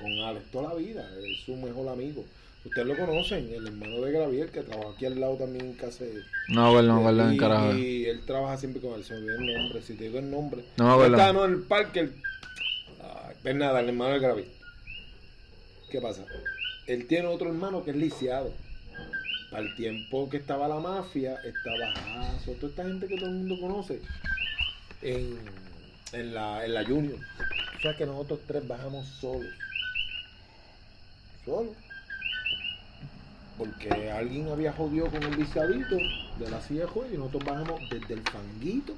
[0.00, 2.24] con Alex toda la vida, es su mejor amigo.
[2.64, 6.04] Ustedes lo conocen, el hermano de Gravier, que trabaja aquí al lado también en casa
[6.04, 6.22] de...
[6.48, 7.74] No, bueno, no, no, en carajo.
[7.74, 10.30] Y él trabaja siempre con él, se me olvidó el nombre, si te digo el
[10.30, 10.64] nombre.
[10.76, 12.12] No, Está en el parque, el...
[13.02, 14.59] Ay, pues nada, el hermano de Gravier.
[15.90, 16.22] ¿Qué pasa?
[16.86, 18.52] Él tiene otro hermano que es lisiado.
[19.50, 23.34] Para el tiempo que estaba la mafia, estaba Jaso, toda esta gente que todo el
[23.34, 24.00] mundo conoce,
[25.02, 25.36] en,
[26.12, 27.18] en, la, en la Junior.
[27.76, 29.52] O sea que nosotros tres bajamos solos
[31.44, 31.74] solo.
[33.58, 35.96] Porque alguien había jodido con el viciadito
[36.38, 38.94] de la silla de juego y nosotros bajamos desde el fanguito.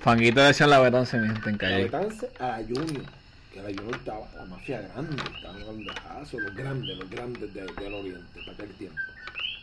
[0.00, 1.90] Fanguito decía la Betance, mi gente, en calle.
[1.90, 3.19] La Betance a la Junior.
[3.52, 8.40] Que la Junior estaba la mafia grande, estaban los los grandes, los grandes del oriente,
[8.40, 9.00] para aquel tiempo.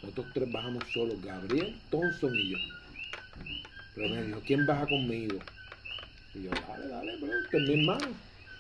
[0.02, 2.58] Nosotros tres bajamos solos, Gabriel, Thompson y yo.
[3.96, 5.40] Pero me dijo, ¿quién baja conmigo?
[6.34, 7.88] Y yo, dale, dale, bro, este es mi.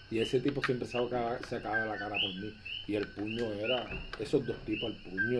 [0.09, 2.53] Y ese tipo siempre se acaba la cara por mí.
[2.87, 3.85] Y el puño era,
[4.19, 5.39] esos dos tipos, el puño.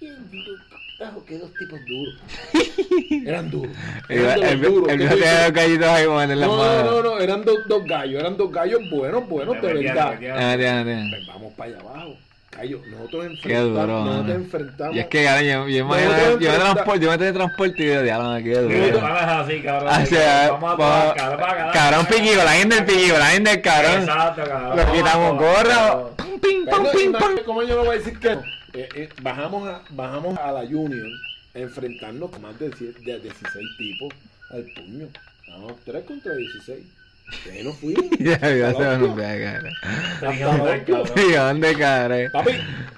[0.00, 0.52] Bien duro,
[0.98, 2.14] carajo, que dos tipos duros.
[3.26, 3.72] Eran duros.
[4.08, 4.88] Eran el, duros.
[4.92, 8.36] El, el, gallitos ahí en la no, no, no, no, eran dos, dos gallos, eran
[8.36, 10.16] dos gallos buenos, buenos, de verdad.
[10.18, 12.16] Pues vamos para allá abajo.
[12.50, 14.34] Cayo, nosotros Qué duro, enfrentamos, nosotros mano.
[14.34, 14.96] enfrentamos.
[14.96, 17.82] Y es que, cabrón, yo, yo, me, Nosotros yo, me enfrenta- transporto, yo me teletransporto
[17.82, 19.00] y digo, diablo, me quedo duro.
[19.00, 20.02] vamos así, cabrón.
[20.02, 23.60] O sea, vamos a tocar, cabrón, cabrón piquigo, la gente del piquigo, la gente del
[23.60, 24.00] cabrón.
[24.00, 24.76] Exacto, cabrón.
[24.76, 26.80] Lo quitamos Vamos a tocar, gorro, pum, pim, pam.
[26.86, 28.42] imagínate ¿Cómo yo no voy a decir que no?
[28.78, 31.10] Eh, eh, bajamos, a, bajamos a la Union
[31.54, 34.14] a enfrentarnos con más de, de 16 tipos
[34.50, 35.08] al puño.
[35.48, 36.78] Vamos, 3 contra 16.
[37.46, 38.04] Y ahí nos fuimos.
[38.20, 39.14] Ya, ya se van a hostia.
[39.14, 39.72] ver, cabrón.
[40.32, 41.06] Digamos, cabrón.
[41.16, 42.28] Sí, ¿dónde cabrón?
[42.32, 42.50] Papi,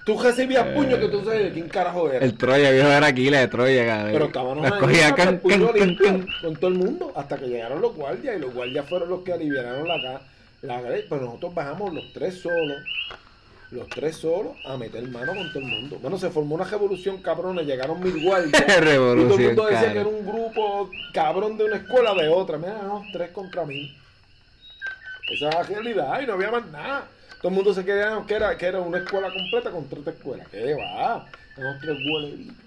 [0.05, 2.25] tú recibías puño que tú sabes de quién carajo era.
[2.25, 4.12] El Troya, viejo era Aquiles de Troya, cabrón.
[4.12, 8.37] Pero estábamos ahí can, puño limpio con todo el mundo hasta que llegaron los guardias
[8.37, 10.21] y los guardias fueron los que aliviaron la ca-
[10.62, 12.77] la Pero nosotros bajamos los tres solos,
[13.70, 15.98] los tres solos a meter mano con todo el mundo.
[16.00, 18.62] Bueno, se formó una revolución cabrona, llegaron mil guardias.
[18.68, 22.59] y todo el mundo decía que era un grupo cabrón de una escuela de otra.
[22.59, 23.96] Mira, no, tres contra mí.
[25.30, 27.09] Esa es la realidad y no había más nada.
[27.38, 30.44] Todo el mundo se creía que era, que era una escuela completa contra otra escuela.
[30.50, 31.26] ¿Qué va?
[31.56, 31.98] Éramos tres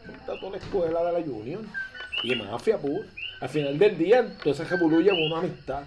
[0.08, 1.68] contra toda la escuela de la Union.
[2.24, 3.06] Y mafia pura.
[3.42, 5.84] Al final del día, entonces revolú llevó una amistad.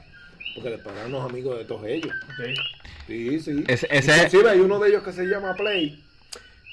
[0.54, 2.12] Porque después eran los amigos de todos ellos.
[2.36, 2.54] Sí.
[3.06, 3.64] Sí, sí.
[3.68, 6.02] Ese- ese- Inclusive hay uno de ellos que se llama Play,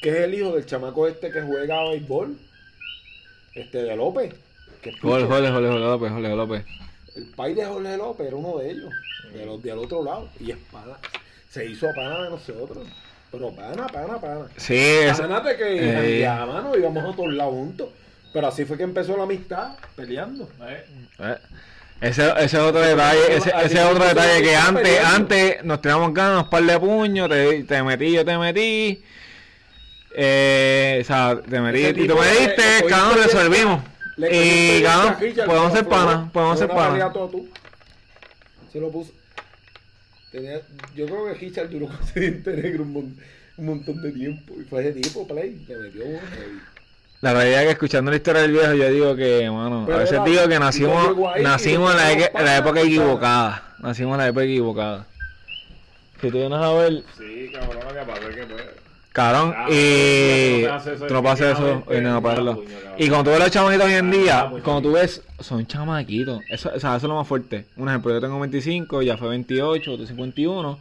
[0.02, 2.38] que es el hijo del chamaco este que juega a béisbol.
[3.54, 4.34] Este de López.
[4.82, 5.52] Que es Jorge, pitcher.
[5.52, 6.66] Jorge, Jorge López, Jorge López.
[7.16, 8.90] El pai de Jorge López era uno de ellos,
[9.34, 10.30] de los del otro lado.
[10.40, 10.98] Y es pana.
[11.50, 12.88] Se hizo a pana de nosotros.
[13.32, 14.48] Pero pana, pana, pana.
[14.58, 16.20] Sí, es, de que Eh.
[16.22, 17.90] ya, mano, íbamos a todos lados juntos.
[18.34, 20.50] Pero así fue que empezó la amistad, peleando.
[20.68, 20.86] Eh,
[21.20, 21.38] eh,
[22.04, 26.14] ese, ese es otro detalle, ese, ese es otro detalle que antes, antes nos tiramos
[26.14, 29.02] ganas, un par de puños, te, te metí, yo te metí.
[30.16, 33.82] Eh, o sea, te metí y tú me diste, cabrón, resolvimos.
[34.18, 37.12] Y cabrón, podemos se ser panas, podemos ser panas.
[38.72, 39.12] Se lo puso.
[40.32, 40.62] Tenía,
[40.96, 43.18] yo creo que Richard duró con ese negro un, mon-
[43.58, 44.54] un montón de tiempo.
[44.60, 46.60] Y fue ese tipo, Play, le metió heavy.
[47.24, 50.02] La realidad es que escuchando la historia del viejo, yo digo que, mano, Pero a
[50.02, 51.98] veces era- digo que nacimos, nacimos en
[52.44, 53.64] la, época equivocada.
[53.80, 55.06] Nacimos en la época equivocada.
[56.20, 58.64] Si tú vienes a ver, Sí, cabrón, lo que pasa es que pues.
[59.14, 62.60] cabrón, Ah, y tú no haces eso y no cabrón.
[62.98, 66.42] Y cuando tú ves los chamaquitos hoy en día, cuando tú ves, son chamaquitos.
[66.50, 67.68] Eso, o sea, eso es lo más fuerte.
[67.78, 70.78] Un ejemplo, yo tengo 25, ya fue 28, tú 51.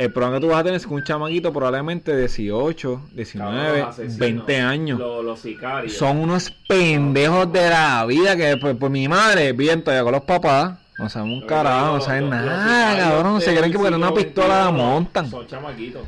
[0.00, 3.78] El programa que tú vas a tener es con un chamaquito probablemente 18, 19, Cabrón,
[3.80, 4.98] los asesinos, 20 años.
[4.98, 5.92] Los, los sicarios.
[5.92, 10.22] Son unos pendejos de la vida que pues, pues mi madre viven todavía con los
[10.22, 10.78] papás.
[10.98, 13.42] No saben un Lo que carajo, no saben nada, cabrón.
[13.42, 15.30] Se creen que porque siglo una pistola la montan.
[15.30, 16.02] Son chamaquitos.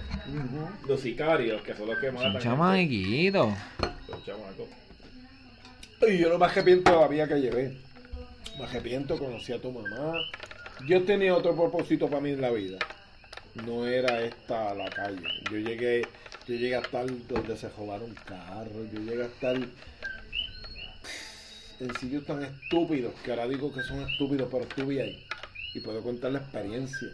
[0.88, 2.33] Los sicarios, que son los que matan.
[2.33, 3.48] Son chamaquitos.
[4.07, 4.68] Son chamacos.
[6.09, 7.76] Y yo no me arrepiento de la vida que llevé.
[8.59, 10.14] Me arrepiento, conocí a tu mamá.
[10.88, 12.78] Yo tenía otro propósito para mí en la vida.
[13.54, 15.32] No era esta la calle.
[15.48, 16.12] Yo llegué,
[16.46, 18.90] yo llegué a estar donde se robaron carros.
[18.90, 19.56] Yo llegué a estar
[21.80, 25.22] en sitios tan estúpidos que ahora digo que son estúpidos, pero estuve ahí.
[25.74, 27.10] Y puedo contar la experiencia.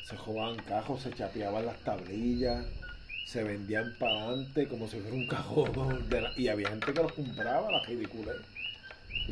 [0.00, 2.64] Se robaban cajos, se chapeaban las tablillas,
[3.24, 6.06] se vendían para adelante como si fuera un cajón.
[6.10, 8.32] la- y había gente que los compraba, la ridícula.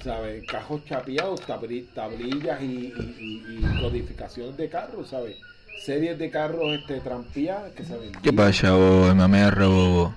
[0.01, 0.45] ¿Sabes?
[0.49, 5.37] Cajos chapeados, tabli- tablillas y codificaciones de carros, ¿sabes?
[5.83, 8.23] Series de carros este, trampeadas que se vendían.
[8.23, 9.15] ¿Qué pasa, bobo?
[9.15, 10.15] Mame robo.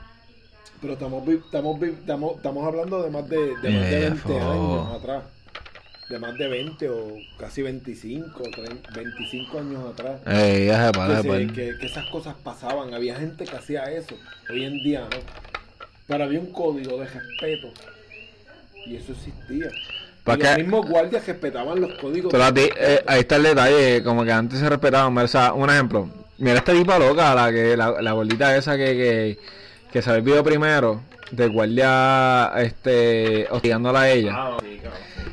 [0.81, 4.37] Pero estamos, estamos, estamos, estamos hablando de más de, de, más de Eh, 20 fo.
[4.51, 5.23] años atrás.
[6.09, 10.21] De más de 20 o casi 25, 30, 25 años atrás.
[10.25, 11.51] Ey, ya se que, para, se- pues.
[11.51, 12.93] que- que esas cosas pasaban.
[12.93, 14.15] Había gente que hacía eso.
[14.49, 15.17] Hoy en día no.
[16.07, 17.67] Pero había un código de respeto.
[18.85, 19.67] Y eso existía.
[20.27, 22.33] ¿Para y los mismos guardias respetaban los códigos.
[22.53, 25.17] De eh, ahí está el detalle, como que antes se respetaban.
[25.17, 26.09] O sea, un ejemplo.
[26.37, 29.39] Mira esta tipa loca, la que la, la gordita esa que, que,
[29.91, 34.33] que salió el video primero, del guardia este, hostigándola a ella.
[34.35, 34.81] Ah, sí.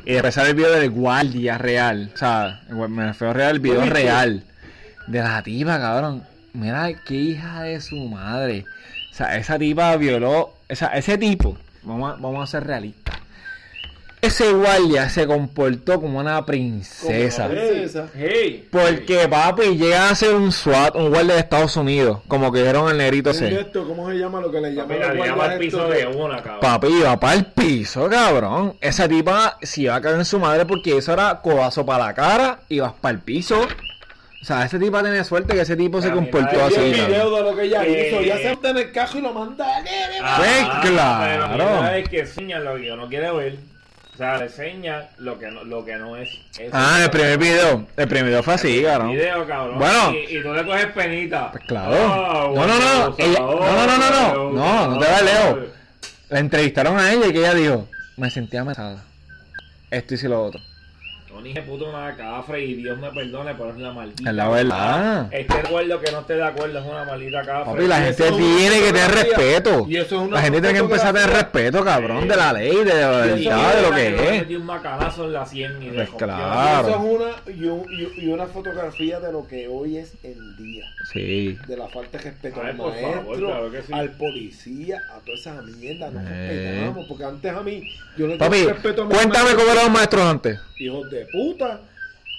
[0.05, 2.11] Y después sale el video del guardia real.
[2.13, 4.43] O sea, me refiero real, el video real.
[5.07, 6.23] De la tipa, cabrón.
[6.53, 8.63] Mira qué hija de su madre.
[9.11, 10.53] O sea, esa tipa violó.
[10.69, 13.14] O sea, ese tipo, vamos a, vamos a ser realistas.
[14.25, 17.47] Ese guardia se comportó como una Como princesa.
[17.47, 18.07] la princesa.
[18.17, 18.67] Hey.
[18.71, 22.89] Porque papi llega a ser un SWAT, un guardia de Estados Unidos, como que dijeron
[22.89, 23.53] el negrito ese.
[23.59, 26.07] esto, ¿Cómo se llama lo que le llaman Mira, los le llama al piso de
[26.07, 26.59] una, cabrón.
[26.61, 28.75] Papi iba para el piso, cabrón.
[28.81, 32.13] Esa tipa se iba a caer en su madre porque eso era codazo para la
[32.15, 33.61] cara y vas para el piso.
[34.41, 36.75] O sea, ese tipo tiene suerte que ese tipo se comportó así.
[36.79, 38.09] el video de lo que ella Eh.
[38.11, 38.21] hizo.
[38.21, 39.81] Ya se monta en el cajo y lo manda.
[39.81, 41.47] "Nene, Ah, Pues, claro.
[41.51, 43.74] Pero mira, es que lo que uno quiere ver.
[44.15, 46.29] O sea, le enseña lo que no, lo que no es.
[46.57, 46.69] eso.
[46.71, 47.85] Ah, el primer video.
[47.97, 49.11] El primer video fue así, cabrón.
[49.11, 49.77] Video, cabrón.
[49.77, 50.13] Bueno.
[50.13, 51.51] Y, y tú le coges penita.
[51.51, 51.93] Pues claro.
[51.93, 54.51] Ah, No, no, no, ella- no, no, no, no, no.
[54.51, 55.67] No, no te vayas, Leo.
[56.29, 59.03] La entrevistaron a ella y que ella dijo, me sentía amenazada.
[59.91, 60.61] Esto si lo otro.
[61.53, 64.29] Es puto una cafre y Dios me perdone, pero es la maldita.
[64.29, 65.27] Es la verdad.
[65.31, 67.73] Este acuerdo que no esté de acuerdo es una maldita cafre.
[67.73, 69.85] Papi, la gente tiene que tener respeto.
[69.87, 72.53] Y eso es una La gente tiene que empezar a tener respeto, cabrón, de la
[72.53, 74.31] ley, de la verdad, de lo que es.
[74.41, 76.87] metí un macanazo en la 100 y Pues claro.
[76.87, 80.55] Eso es una, y, un- y- y una fotografía de lo que hoy es el
[80.57, 80.85] día.
[81.13, 81.57] Sí.
[81.67, 83.93] De la falta de respeto Ay, al maestro, claro que sí.
[83.93, 86.09] al policía, a toda esa mierda.
[86.09, 86.23] No Eh.
[86.71, 87.05] respetamos.
[87.07, 87.83] Porque antes a mí,
[88.17, 90.59] yo le Papi, tengo respeto a mis cuéntame cómo eran los maestros antes.
[90.77, 91.81] Hijos de puta.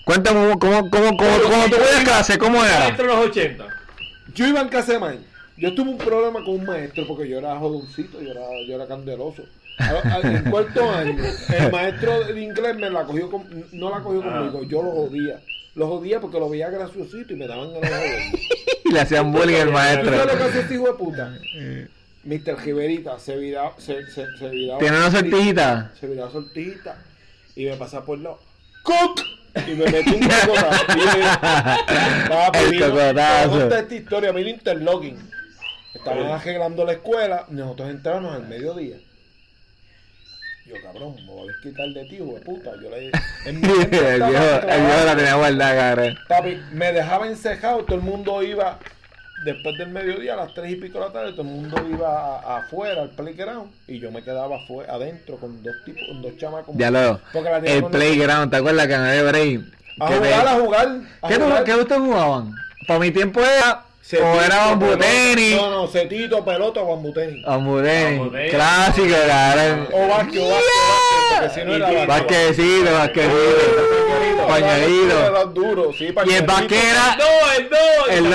[0.04, 2.78] Cuéntame cómo, cómo, cómo, cómo, cómo tú veías clase, cómo era.
[2.80, 3.66] Maestro de los 80.
[4.34, 5.20] Yo iba en casa de maíz.
[5.56, 8.86] Yo tuve un problema con un maestro porque yo era jodoncito, yo era, yo era
[8.86, 9.42] candeloso.
[9.78, 11.16] A- a- En cuarto año,
[11.58, 15.40] el maestro de inglés me la cogió con- no la cogió conmigo, yo lo jodía.
[15.74, 18.32] Lo jodía porque lo veía graciosito y me daban ganas de.
[18.86, 20.44] Y le hacían bullying al ¿Tú sabes lo que maestro.
[20.46, 21.34] hace este hijo de puta?
[22.24, 22.60] Mr.
[22.60, 24.78] Jiberita se viraba, se, se, se viraba.
[24.78, 25.92] ¿Tiene una sortijita?
[25.98, 26.96] Se viraba sortijita
[27.56, 28.38] y me pasaba por el lado.
[28.86, 29.20] ¡Cook!
[29.66, 30.54] Y me metí un cocotazo.
[32.28, 35.18] Papi, conté esta historia, vino interlocking.
[35.92, 38.96] Estaban arreglando la escuela, nosotros entramos al mediodía.
[40.66, 42.72] Yo, cabrón, me voy a desquitar de ti, de puta.
[42.80, 43.10] Yo le
[43.46, 46.18] en mi El viejo, la tenía guardada, cabrón.
[46.28, 48.78] Papi, me dejaba encejado, todo el mundo iba,
[49.44, 52.38] después del mediodía, a las tres y pico de la tarde, todo el mundo iba
[52.40, 56.36] a- afuera, al playground, y yo me quedaba afuera, adentro, con dos tipos, con dos
[56.36, 56.74] chamacos.
[56.76, 57.20] Ya lo.
[57.64, 59.60] El playground, ¿te acuerdas que el break?
[60.00, 60.88] A te- a jugar.
[61.22, 61.64] a ¿Qué, jugar.
[61.64, 62.54] ¿Qué ustedes jugaban?
[62.86, 63.82] Para mi tiempo era.
[64.08, 65.56] Cetito, o era tenis.
[65.56, 66.86] No, no, cetito, pelota o.
[66.86, 67.44] Bambú tenis.
[68.50, 69.88] Clásico, cabrón.
[69.92, 70.54] O básquet, o
[71.40, 72.06] porque si no Y- era.
[72.06, 74.46] Basquetcito, basquetito.
[74.46, 75.92] Pañuelito.
[75.98, 76.46] Y el pañuelito.
[76.46, 77.16] basquet era.
[77.16, 77.68] No, el
[78.30, 78.32] no.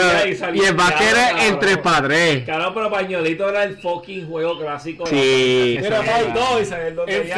[0.49, 1.45] el- y el basquet era cabrón.
[1.45, 2.43] el 3x3.
[2.45, 5.05] Claro, pero pañuelito era el fucking juego clásico.
[5.07, 5.77] Sí.
[5.81, 6.59] Mira, Mira, Mira, Pai, no,
[6.95, 7.35] dónde en ya-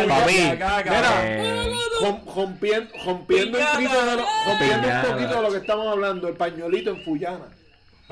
[1.23, 7.45] eh, Rom- rompiendo, rompiendo, un poquito de lo, que estamos hablando, el pañuelito en Fuyana.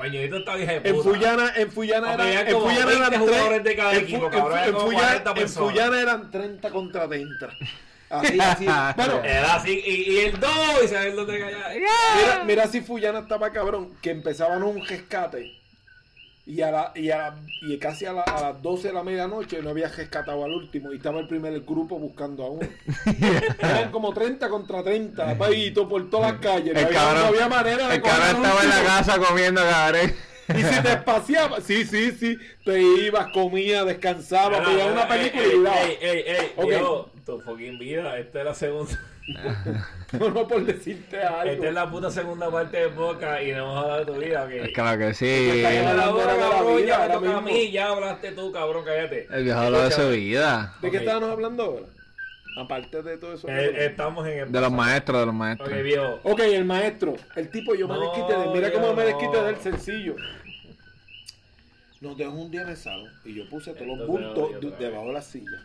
[0.02, 0.90] Pañuelito está vieja de puta.
[0.90, 3.92] En Fuyana, en Fuyana Papi, era, había en como Fuyana 20 eran jugadores de cada
[3.92, 7.48] en equipo, en cabrón, en 40 en eran 30 contra 30.
[8.10, 8.66] Así, así.
[8.96, 10.48] Bueno, Era así, y, y el do,
[10.82, 15.61] y saber dónde mira, mira si Fuyana estaba cabrón, que empezaban un rescate.
[16.44, 19.04] Y, a la, y, a la- y casi a, la- a las 12 de la
[19.04, 22.68] medianoche no había rescatado al último y estaba el primer grupo buscando a uno.
[23.60, 26.74] Eran como 30 contra 30, paito por todas las calles.
[26.74, 29.60] No El había, no cabrón, había manera de el cabrón estaba en la casa comiendo,
[29.62, 30.12] cabrón.
[30.48, 35.08] Y si te espaciaba, sí, sí, sí, te ibas, comías, descansabas, Mira, veías una mira,
[35.08, 35.80] película ey, y daba.
[35.82, 38.98] Ey, ey, ey, viejo, tu fucking vida, esta es la segunda.
[40.18, 41.52] No, no por decirte algo.
[41.52, 44.44] Esta es la puta segunda parte de Boca y no hemos hablado de tu vida,
[44.44, 44.72] ¿ok?
[44.74, 45.26] Claro que sí.
[45.28, 48.52] Está la boca, de la cabrón, ya me ahora toca a mí, ya hablaste tú,
[48.52, 49.28] cabrón, cállate.
[49.30, 50.74] El viejo habló de su vida.
[50.82, 51.02] ¿De qué Ok.
[51.02, 51.86] estábamos hablando ahora?
[52.58, 53.48] Aparte de todo eso.
[53.48, 55.82] Eh, estamos en el De los maestros, de los Ok, maestros.
[55.82, 56.20] viejo.
[56.24, 57.14] Ok, el maestro.
[57.36, 58.50] El tipo, yo me No, desquite de él.
[58.52, 59.44] Mira cómo me desquite no.
[59.44, 60.16] de él sencillo.
[62.00, 65.12] Nos dejó un día en el salón y yo puse todos los bultos debajo de
[65.12, 65.62] la silla.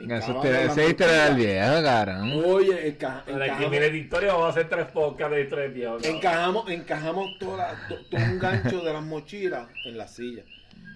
[0.00, 1.52] Eso te- ese historia del mochila.
[1.70, 2.44] viejo, cabrón.
[2.44, 6.02] Oye, enca- Para encajamos, historia, vamos a hacer tres podcasts de tres viejos.
[6.02, 6.16] cabrón.
[6.16, 10.42] encajamos, encajamos toda la- to- todo un gancho de las mochilas en la silla.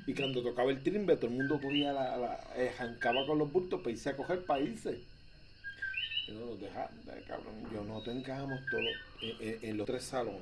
[0.07, 3.51] Y cuando tocaba el timbre, todo el mundo cogía la, la eh, jancaba con los
[3.53, 5.01] bultos para irse a coger para irse.
[6.29, 7.55] Y no nos dejaron, eh, cabrón.
[7.73, 8.85] Yo nosotros encajamos todos
[9.23, 10.41] en, en- en los tres salones,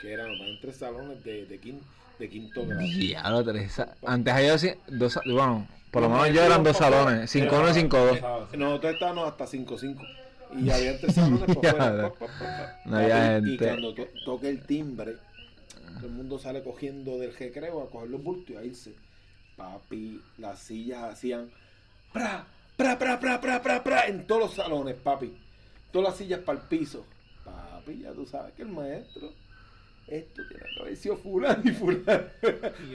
[0.00, 1.80] que eran eran tres salones de, de, quin-
[2.18, 2.82] de quinto grado.
[2.82, 3.94] Diablo, Teresa.
[4.06, 4.56] Antes había
[4.88, 8.20] dos, bueno, por lo menos yo eran dos salones, papá, 5-1 y 5-2.
[8.20, 8.58] ¿sabes?
[8.58, 10.08] Nosotros estábamos hasta 5-5.
[10.60, 12.12] Y había tres salones por fuera.
[12.86, 12.96] no.
[12.96, 13.66] había Papi, Y gente.
[13.68, 15.16] cuando to- toque el timbre,
[15.96, 18.94] todo el mundo sale cogiendo del recreo a coger los bultos y a irse.
[19.56, 21.50] Papi, las sillas hacían
[22.12, 22.46] pra,
[22.76, 25.34] pra, pra, pra, pra, pra, pra, en todos los salones, papi.
[25.92, 27.04] Todas las sillas para el piso.
[27.44, 29.32] Papi, ya tú sabes que el maestro,
[30.10, 32.24] esto tiene que haber sido fulano y fulano.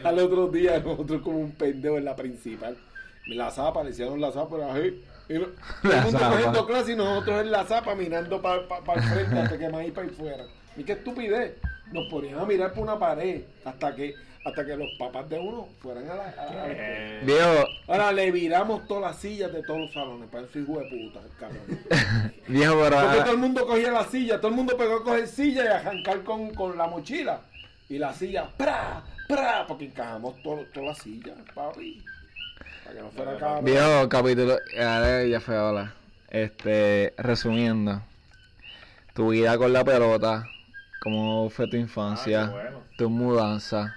[0.03, 2.77] Al otro día nosotros como un pendejo en la principal.
[3.27, 5.01] La zapa, le hicieron la zapa, era así.
[5.29, 5.45] Y no-
[5.81, 9.39] todo La el mundo cogiendo clase y nosotros en la zapa mirando para el frente
[9.39, 10.45] hasta que más ir para fuera.
[10.75, 11.53] Y qué estupidez.
[11.91, 14.15] Nos ponían a mirar por una pared hasta que
[14.45, 16.23] hasta que los papás de uno fueran a la...
[16.25, 20.29] a Viejo, Ahora le viramos todas las sillas de todos los salones.
[20.29, 22.33] Para eso hijo de puta, cabrón.
[22.47, 25.27] viejo, pero Porque todo el mundo cogía la silla, todo el mundo pegó a coger
[25.27, 27.39] silla y a arrancar con, con la mochila.
[27.89, 29.03] Y la silla, ¡pra!
[29.27, 29.65] ¡pra!
[29.67, 32.03] Porque encajamos todas las sillas, papi.
[32.83, 33.65] Para que no fuera cabrón.
[33.65, 35.93] viejo capítulo, ya fue ahora.
[36.29, 38.01] Este, resumiendo,
[39.13, 40.47] tu vida con la pelota,
[40.99, 42.79] cómo fue tu infancia, Ah, qué bueno.
[42.97, 43.95] tu mudanza.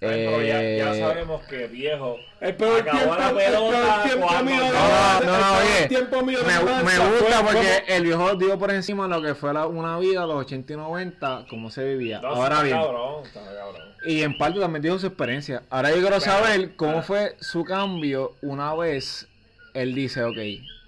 [0.00, 2.16] Pero ya, ya eh, sabemos que viejo.
[2.40, 5.26] El peor acabó tiempo, la el peor pelota tiempo cuando- mío de No, no, el
[5.26, 9.22] no, peor oye, tiempo mío de Me, gusta porque el viejo dio por encima lo
[9.22, 12.20] que fue la- una vida, los 80 y 90, cómo se vivía.
[12.20, 13.82] No, Ahora está bien, Cabrón, está cabrón.
[14.04, 15.62] y en parte también dijo su experiencia.
[15.70, 17.02] Ahora yo quiero Pero- saber cómo ah.
[17.02, 19.28] fue su cambio una vez
[19.74, 20.36] él dice, ok,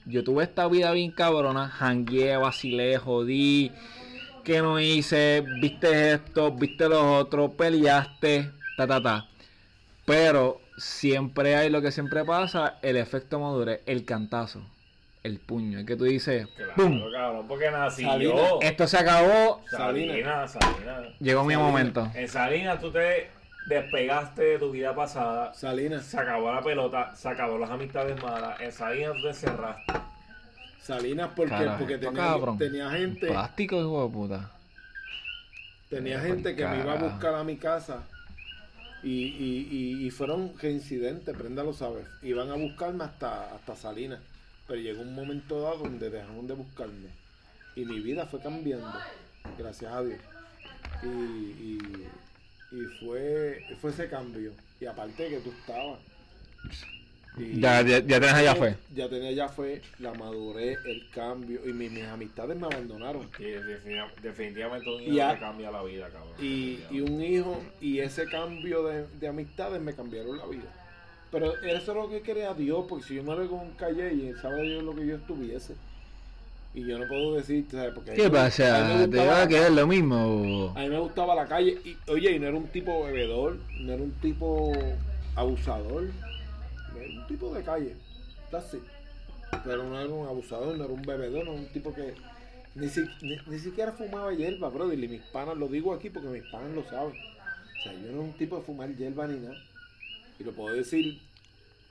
[0.07, 3.70] yo tuve esta vida bien cabrona, jangueé, vacilé, jodí,
[4.45, 9.26] que no hice, viste esto, viste lo otro, peleaste, ta, ta, ta.
[10.07, 14.62] Pero siempre hay lo que siempre pasa, el efecto madurez, el cantazo,
[15.22, 17.01] el puño, el que tú dices, Claro, ¡pum!
[17.12, 18.61] cabrón, porque nació.
[18.61, 21.07] Esto se acabó, Salinas, Salinas.
[21.18, 22.11] llegó mi momento.
[22.14, 23.30] En Salinas tú te
[23.66, 25.55] despegaste de tu vida pasada.
[25.55, 28.61] Salinas, Se acabó la pelota, se acabó las amistades malas.
[28.61, 29.92] En Salinas tú te encerraste.
[30.85, 34.51] Salinas porque, Carajo, porque tenía, tenía gente, Plástico, hijo de puta.
[35.89, 38.03] tenía gente que me iba a buscar a mi casa
[39.03, 42.05] y, y, y, y fueron reincidentes, Prenda lo sabe.
[42.22, 44.20] Iban a buscarme hasta, hasta Salinas,
[44.66, 47.09] pero llegó un momento dado donde dejaron de buscarme
[47.76, 48.93] y mi vida fue cambiando,
[49.59, 50.20] gracias a Dios.
[51.03, 52.09] Y, y,
[52.72, 54.53] y fue, fue ese cambio.
[54.80, 55.99] Y aparte que tú estabas.
[57.37, 58.76] Y- Ya, ya, ya tenés allá fue.
[58.95, 61.61] Ya tenía ya fue la madurez, el cambio.
[61.66, 63.28] Y mi- mis amistades me abandonaron.
[63.37, 66.32] Sí, definitiva- definitivamente un Y hijo te cambia la vida, cabrón.
[66.41, 70.70] Y, y un hijo y ese cambio de, de amistades me cambiaron la vida.
[71.32, 74.32] Pero eso es lo que quería Dios, porque si yo me lo con calle y
[74.41, 75.74] sabe Dios lo que yo estuviese.
[76.72, 77.93] Y yo no puedo decir, ¿sabes?
[77.95, 79.07] Porque ¿Qué pasa?
[79.11, 80.72] ¿Te iba a quedar lo mismo?
[80.76, 81.78] A mí me gustaba la calle.
[81.85, 84.72] Y, oye, y no era un tipo bebedor, no era un tipo
[85.37, 86.05] abusador.
[87.05, 87.96] Era un tipo de calle.
[88.50, 88.82] That's it.
[89.64, 92.14] Pero no era un abusador, no era un bebedor, no era un tipo que
[92.74, 94.98] ni, si- ni, ni siquiera fumaba hierba, brother.
[94.98, 97.12] Y mis panas, lo digo aquí porque mis panas lo saben.
[97.14, 99.57] O sea, yo no era un tipo de fumar hierba ni nada.
[100.38, 101.20] Y lo puedo decir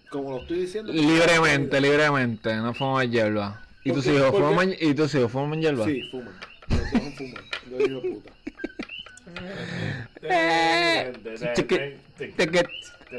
[0.10, 0.92] como lo estoy diciendo.
[0.92, 3.62] Libremente, libremente, no fumas hierba.
[3.86, 5.86] ¿Y tus hijos fuman, y tus hijos fuman hierba?
[5.86, 6.34] Sí, fuman.
[6.70, 7.44] Los dos fuman.
[7.70, 8.34] Los hijos puta.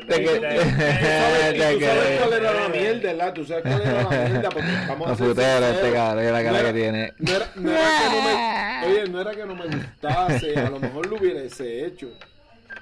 [0.01, 0.65] Te que- te que- ¿Tú
[1.07, 3.35] sabes, y te tú sabes que- cuál era la mierda, ¿verdad?
[3.35, 6.43] Tú sabes cuál era la mierda, porque vamos a La ser putera este cara, la
[6.43, 7.13] cara No era- que tiene.
[7.19, 10.71] No era, no era que no me, oye, no era que no me gustase, a
[10.71, 12.09] lo mejor lo hubiese hecho,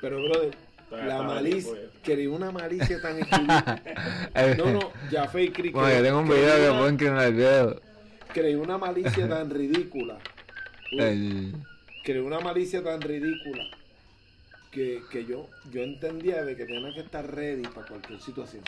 [0.00, 0.50] pero brother,
[0.90, 3.82] la estaba malicia, tipo, quería una malicia tan ridícula.
[4.58, 6.94] No, no, ya fe y cri- Bueno, yo tengo un creí video que una- pueden
[6.94, 7.80] inclinar el video.
[8.34, 10.18] creí una malicia tan ridícula.
[12.04, 13.62] Creé una malicia tan ridícula
[14.72, 18.64] que, que yo, yo entendía de que tenía que estar ready para cualquier situación.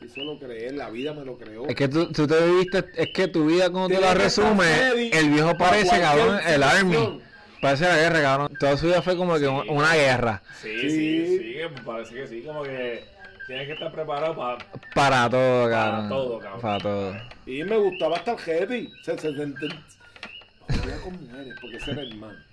[0.00, 1.66] Y eso lo creé, la vida me lo creó.
[1.68, 4.92] Es que tú, tú te viviste, es que tu vida como tú Tenía la resumes,
[5.12, 7.20] el viejo para parece, cabrón, el army.
[7.62, 8.56] Parece la guerra, cabrón.
[8.60, 10.42] Toda su vida fue como que Sí, un- una guerra.
[10.60, 10.90] Sí, Sí.
[10.90, 13.04] sí, sí, que parece que sí, como que
[13.46, 14.58] tienes que estar preparado para...
[14.94, 16.08] Para todo, Para cabrón.
[16.10, 16.60] todo, cabrón.
[16.60, 17.16] Para todo.
[17.46, 18.90] Y me gustaba estar heavy.
[19.02, 22.44] Se, se, se, se- con mujeres, porque ese era el man.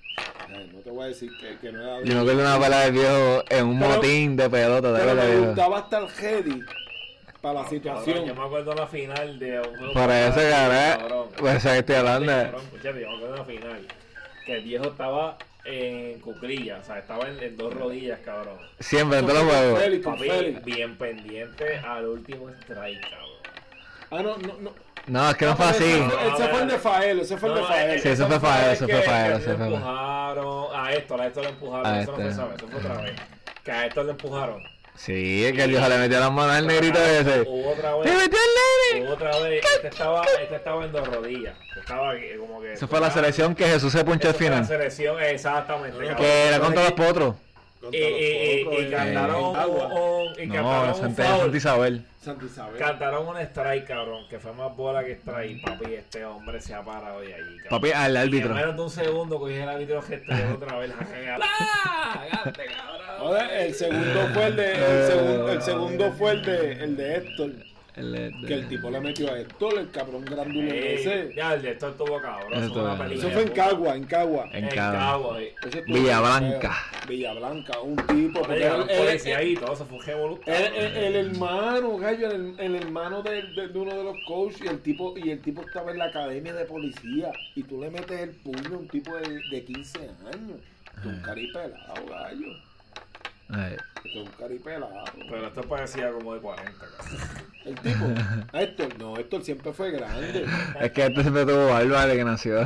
[0.49, 2.79] No te voy a decir que, que no era de- Yo no quiero una palabra
[2.85, 5.45] del viejo en un Pero- motín de pelota, de Pero me viejo.
[5.45, 6.61] gustaba estar heavy
[7.41, 8.25] para la Cabrón, situación.
[8.25, 10.99] yo me acuerdo la final de un juego Por eso, cabrón.
[10.99, 11.29] cabrón.
[11.37, 12.31] Por eso que estoy hablando.
[12.31, 13.87] Cabrón, escúchate, yo me acuerdo la final.
[14.45, 18.57] Que el viejo estaba en cuclilla, o sea, estaba en, en dos rodillas, cabrón.
[18.79, 19.99] Siempre en todos los juegos.
[20.03, 20.29] Papi,
[20.65, 23.29] bien pendiente al último strike, cabrón.
[24.11, 24.73] Ah, no, no, no.
[25.07, 25.83] No, es que no fue así.
[25.83, 26.03] Ese,
[26.35, 27.89] ese fue el de Fael, ese fue el de No, Fael.
[27.91, 29.73] eh, Sí, eso fue Fael, eso que- fue Fael, que eso le fue Fael.
[29.73, 33.01] empujaron a esto, a esto le empujaron, A eso no fue vez, eso fue otra
[33.01, 33.11] vez.
[33.63, 34.63] Que a esto le empujaron.
[34.95, 37.41] Sí, es que el viejo le metió las manos al negrito ese.
[37.47, 38.39] Hubo otra ¡Le vez, metió
[38.93, 41.55] el hubo otra vez, este estaba, este estaba en dos rodillas.
[41.79, 42.73] Estaba como que.
[42.73, 44.67] Esa fue la selección que Jesús se ponchó al fue La final.
[44.67, 45.97] selección, exactamente.
[46.15, 47.35] Que era contra los potros.
[47.81, 48.23] Contra Y, los y,
[48.61, 51.23] y, potros y en- cantaron un, y No, Santa,
[51.57, 52.05] Isabel.
[52.21, 52.77] Santa Isabel.
[52.79, 55.63] Cantaron un strike, cabrón, que fue más bola que strike.
[55.65, 57.69] Papi, este hombre se ha parado de allí, cabrón.
[57.81, 58.53] Papi, al Y árbitro.
[58.53, 60.21] menos de un segundo cogí el árbitro que
[60.55, 60.91] otra vez.
[61.41, 62.23] ¡Ah!
[62.43, 63.01] ¡Gante, cabrón!
[63.19, 67.15] Joder, el segundo fue el de, el segundo, el segundo fue el de, el de
[67.17, 67.51] Héctor.
[67.95, 71.33] El- Que el tipo le metió a Héctor, el cabrón grandulo Ey, ese.
[71.35, 72.53] ya, el de esto estuvo cabrón.
[72.53, 73.13] Eso Esto- fue una.
[73.13, 74.49] Eso fue en Cagua, en Cagua.
[74.53, 74.99] En En Cagua.
[74.99, 75.45] Cagua, sí.
[75.67, 76.73] Ese estuvo Villa bien Blanca.
[76.73, 77.07] feo.
[77.09, 78.41] Villa Blanca, un tipo.
[78.41, 80.39] Porque él- policía y todo, eso fue un.
[80.45, 84.61] El, el- el hermano, gallo, el, el hermano de, de- de uno de los coaches
[84.63, 87.89] y el tipo y el tipo estaba en la academia de policía y tú le
[87.89, 90.59] metes el puño a un tipo de, de 15 años.
[91.03, 92.47] Un caripelado, gallo.
[93.53, 93.77] Ay.
[94.15, 95.03] Un caripelado.
[95.29, 97.19] Pero esto parecía como de 40, cabrón.
[97.65, 98.05] El tipo,
[98.57, 100.45] Héctor, no, Héctor siempre fue grande.
[100.79, 102.61] Es que este siempre tuvo barba desde que nació.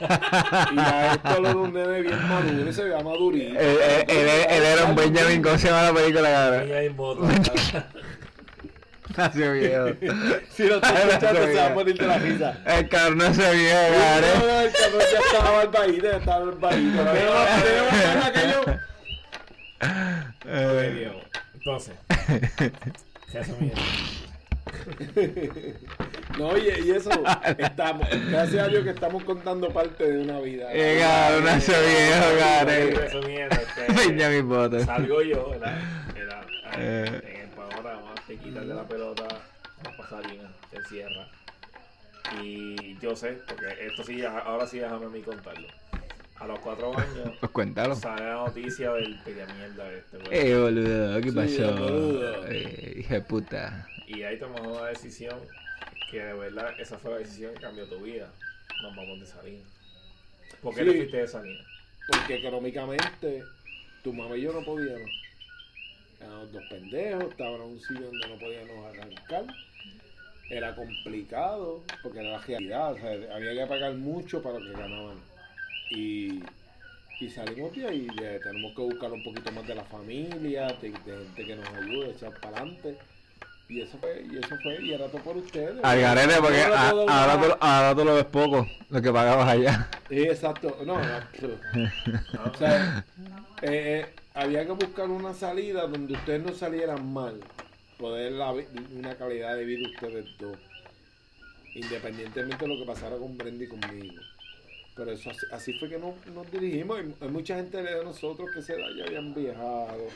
[0.00, 3.58] Y a Héctor lo de un nene bien maduro y se veía madurito.
[3.58, 6.64] Él, él- él- él era un Benjamin, ¿cómo se llama la película,
[6.96, 7.86] bota.
[9.16, 9.86] Nació viejo.
[10.50, 12.58] Si lo estás escuchando se va a morir de la risa.
[12.66, 14.48] El cabrón no se vio, No, cabrón.
[14.48, 17.02] no, el cabrón ya estaba barbadito, ya estaba barbadito.
[17.04, 18.78] Tenemos, tenemos aquello.
[21.54, 21.94] Entonces,
[23.32, 23.80] resumiendo.
[26.38, 27.10] No, y, y eso,
[27.58, 30.68] estamos, gracias a Dios que estamos contando parte de una vida.
[30.72, 30.96] Eh,
[31.80, 32.94] viejo, cabrón.
[32.96, 33.56] Resumiendo,
[34.84, 35.78] salgo yo, ¿verdad?
[36.16, 36.44] Era,
[36.76, 37.20] Eh.
[37.34, 39.24] en el panorama, te quitas de la pelota,
[39.84, 41.28] vas para Salinas, te encierra.
[42.42, 45.68] Y yo sé, porque esto sí, ahora sí déjame a mí contarlo.
[46.40, 47.94] A los cuatro años Pues cuéntalo.
[47.94, 50.28] sale la noticia del pilla mierda este, güey.
[50.32, 51.72] Eh, boludo, ¿qué Sí, pasó?
[51.78, 52.46] boludo.
[52.48, 53.88] Eh, hija de puta.
[54.06, 55.38] Y ahí tomamos una decisión
[56.10, 58.30] que de verdad esa fue la decisión que cambió tu vida.
[58.82, 59.66] Nos vamos de Salinas.
[60.60, 60.90] ¿Por qué Sí.
[60.90, 61.66] te fuiste de Salinas?
[62.08, 63.44] Porque económicamente
[64.02, 65.10] tu mamá y yo no podíamos.
[66.20, 69.44] Éramos dos pendejos, estábamos en un sitio donde no podíamos arrancar.
[70.50, 72.92] Era complicado, porque era la realidad.
[72.92, 75.16] o sea, había que pagar mucho para lo que ganaban.
[75.90, 76.42] Y,
[77.20, 78.06] y salimos de ahí.
[78.18, 81.68] de- tenemos que buscar un poquito más de la familia, de, de gente que nos
[81.68, 82.96] ayude, echar para adelante.
[83.66, 85.82] Y eso fue, y eso fue, y era todo por ustedes.
[85.82, 89.88] Al garete, porque a- ahora, tú, ahora tú lo ves poco, lo que pagabas allá.
[90.08, 90.76] Sí, exacto.
[90.84, 91.90] No, no.
[92.54, 93.04] O sea,
[93.62, 97.40] eh, eh, había que buscar una salida donde ustedes no salieran mal.
[97.98, 100.58] Poder la, una calidad de vida ustedes dos.
[101.74, 104.14] Independientemente de lo que pasara con Brenda y conmigo.
[104.96, 107.00] Pero eso así, fue que nos, nos dirigimos.
[107.20, 110.06] Hay, mucha gente de nosotros que se ya habían viajado,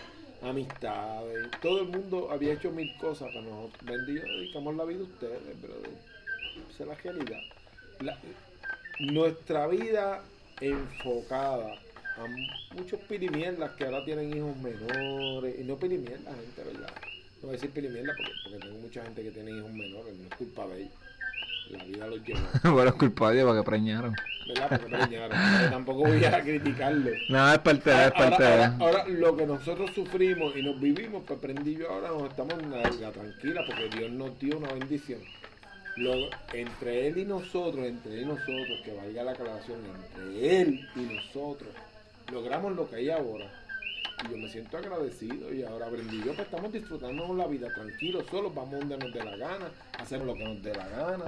[0.43, 1.49] amistades.
[1.61, 3.83] Todo el mundo había hecho mil cosas para nosotros.
[4.07, 5.91] Yo dedicamos la vida a ustedes, brother.
[6.71, 7.41] Esa es la realidad.
[9.01, 10.23] Nuestra vida
[10.61, 11.75] enfocada
[12.19, 16.91] a muchos pirimierdas que ahora tienen hijos menores, y no pirimierdas, gente, ¿verdad?
[17.41, 20.29] No voy a decir pirimierdas porque, porque tengo mucha gente que tiene hijos menores, no
[20.29, 20.93] es culpa de ellos.
[21.71, 22.41] La vida los llevó,
[22.75, 24.15] bueno, es culpa de Dios porque preñaron.
[25.71, 27.11] Tampoco voy a criticarlo.
[27.29, 28.65] Nada, es parte de, es parte Ahora, de.
[28.65, 32.55] ahora- ahora lo que nosotros sufrimos y nos vivimos, pues prendí yo ahora nos estamos
[32.55, 35.21] en la, la tranquila porque Dios nos dio una bendición.
[35.97, 40.89] Lo- entre Él y nosotros, entre Él y nosotros, que valga la aclaración, entre Él
[40.97, 41.71] y nosotros,
[42.33, 43.51] logramos lo que hay ahora.
[44.25, 48.25] Y yo me siento agradecido y ahora aprendí yo, pues estamos disfrutando la vida tranquilos,
[48.31, 49.67] solos, vamos donde nos dé la gana,
[49.99, 51.25] hacemos lo que nos dé la gana.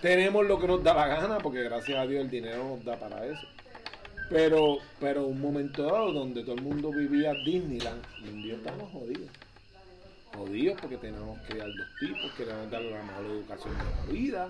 [0.00, 2.96] Tenemos lo que nos da la gana, porque gracias a Dios el dinero nos da
[2.96, 3.46] para eso.
[4.30, 9.30] Pero, pero un momento dado donde todo el mundo vivía Disneyland, un día estábamos jodidos.
[10.34, 14.48] Jodidos porque teníamos que criar dos tipos, queríamos darle la mejor educación de la vida.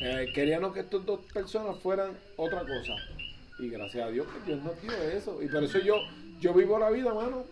[0.00, 2.94] Eh, queríamos que estas dos personas fueran otra cosa.
[3.60, 5.40] Y gracias a Dios que Dios nos dio eso.
[5.40, 5.96] Y por eso yo,
[6.40, 7.44] yo vivo la vida, mano.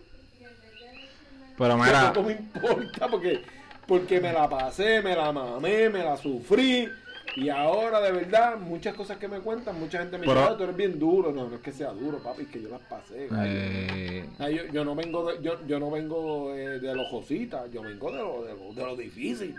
[1.57, 3.41] Pero mira, No me importa porque,
[3.87, 6.87] porque me la pasé, me la mamé, me la sufrí.
[7.35, 10.63] Y ahora, de verdad, muchas cosas que me cuentan, mucha gente me dice, "Ah, tú
[10.65, 11.31] eres bien duro.
[11.31, 13.27] No, no es que sea duro, papi, es que yo las pasé.
[13.45, 17.81] eh, yo, yo no vengo de, yo, yo no vengo eh, de los cositas, yo
[17.81, 19.55] vengo de lo, de lo, de lo difícil.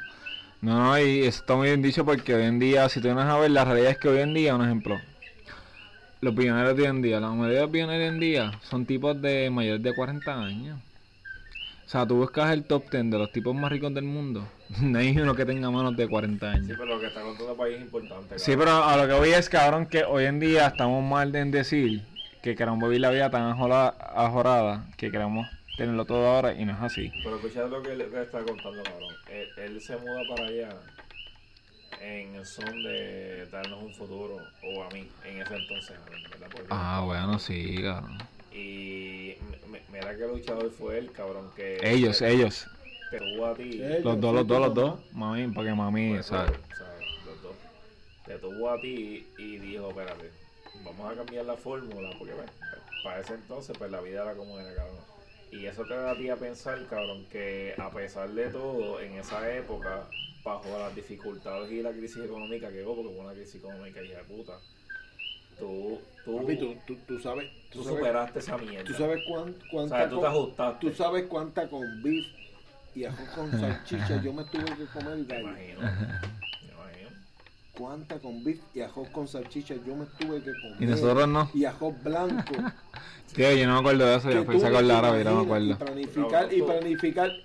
[0.61, 3.25] no, no, y eso está muy bien dicho porque hoy en día, si tú vienes
[3.25, 5.01] a ver, la realidad es que hoy en día, un ejemplo,
[6.21, 8.87] los billonarios de hoy en día, la mayoría de los billonarios hoy en día son
[8.87, 10.79] tipos de mayores de 40 años.
[11.85, 14.49] O sea, tú buscas el top 10 de los tipos más ricos del mundo,
[14.83, 16.77] no hay uno que tenga menos de 40 Sí, años.
[16.79, 18.39] pero lo que está contando el país es importante.
[18.39, 21.51] Sí, pero a lo que voy es, cabrón, que hoy en día estamos mal en
[21.51, 22.03] decir
[22.43, 26.81] que queremos vivir la vida tan ajorada que queremos tenerlo todo ahora y no es
[26.81, 27.13] así.
[27.23, 29.15] Pero escucha lo que él le está contando, cabrón.
[29.31, 30.69] Él, él se muda para allá
[32.01, 35.97] en el son de darnos un futuro, o a mí, en ese entonces,
[36.31, 36.49] ¿verdad?
[36.51, 38.19] Porque- Ah, bueno, sí, cabrón.
[38.55, 41.81] Y m- m- mira que luchador fue él, cabrón, que...
[41.83, 42.67] Ellos, te, ellos.
[43.11, 43.81] Te tuvo a ti.
[43.83, 44.05] Ellos.
[44.05, 45.01] Los dos, los dos, los dos.
[45.13, 46.53] Mami, porque mami, Pues, ¿sabes?
[46.53, 47.03] pues, ¿sabes?
[47.27, 47.57] Los dos.
[48.27, 50.31] Te tuvo a ti y dijo, espérate,
[50.85, 52.51] vamos a cambiar la fórmula, porque bueno,
[53.03, 55.05] para ese entonces pues la vida era como era, cabrón.
[55.51, 59.13] Y eso te da a ti a pensar, cabrón, que a pesar de todo, en
[59.19, 60.07] esa época,
[60.43, 64.19] bajo las dificultades y la crisis económica que hubo, porque fue una crisis económica hija
[64.19, 64.61] de puta,
[65.59, 68.85] tú, tú, Papi, tú, tú, tú sabes, tú tú sabes, superaste esa mierda.
[68.87, 70.87] tú sabes cuán- o cuánta sea, tú te ajustaste.
[70.89, 72.27] tú sabes cuánta con beef
[72.95, 75.41] y arroz con salchicha yo me tuve que comer gallo.
[75.49, 75.81] imagino.
[75.81, 77.09] Me imagino.
[77.73, 80.77] cuánta con beef y ajos con salchicha yo me tuve que comer.
[80.81, 81.51] Y nosotros no.
[81.55, 82.55] Y ajos blanco.
[83.35, 85.43] Tío, yo no me acuerdo de eso, yo tú pensé con la árabe, no me
[85.43, 85.79] imaginas, Y acuerdo.
[85.85, 87.37] planificar, y planificar,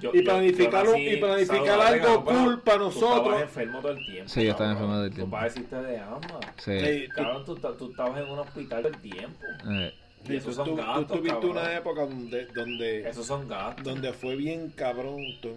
[0.00, 3.16] Yo- y yo- planificar yo un- y planificar algo cabrón, cool para Tú nosotros.
[3.18, 4.28] estabas enfermo todo el tiempo.
[4.28, 5.24] Sí, yo estaba enfermo todo el tiempo.
[5.26, 6.40] Tu padre hiciste de asma.
[6.58, 7.04] Sí.
[7.08, 9.38] tú- Cabrón, tú, ta- tú estabas en un hospital todo el tiempo.
[9.70, 11.50] Eh, Y tú, esos son tú- tú gastos, tuviste cabrón.
[11.50, 13.84] una época donde, donde, Esos son gastos.
[13.84, 15.50] donde fue bien cabrón, tú,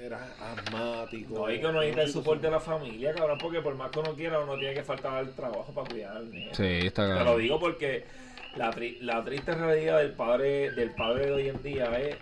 [0.00, 1.34] eras asmático.
[1.34, 4.00] No hay que no necesita el soporte de la familia, cabrón, porque por más que
[4.00, 7.14] uno quiera, uno tiene que faltar al trabajo para cuidar al sí, está Te lo
[7.22, 7.38] claro.
[7.38, 8.04] digo porque
[8.56, 12.16] la, tri- la triste realidad del padre del padre de hoy en día es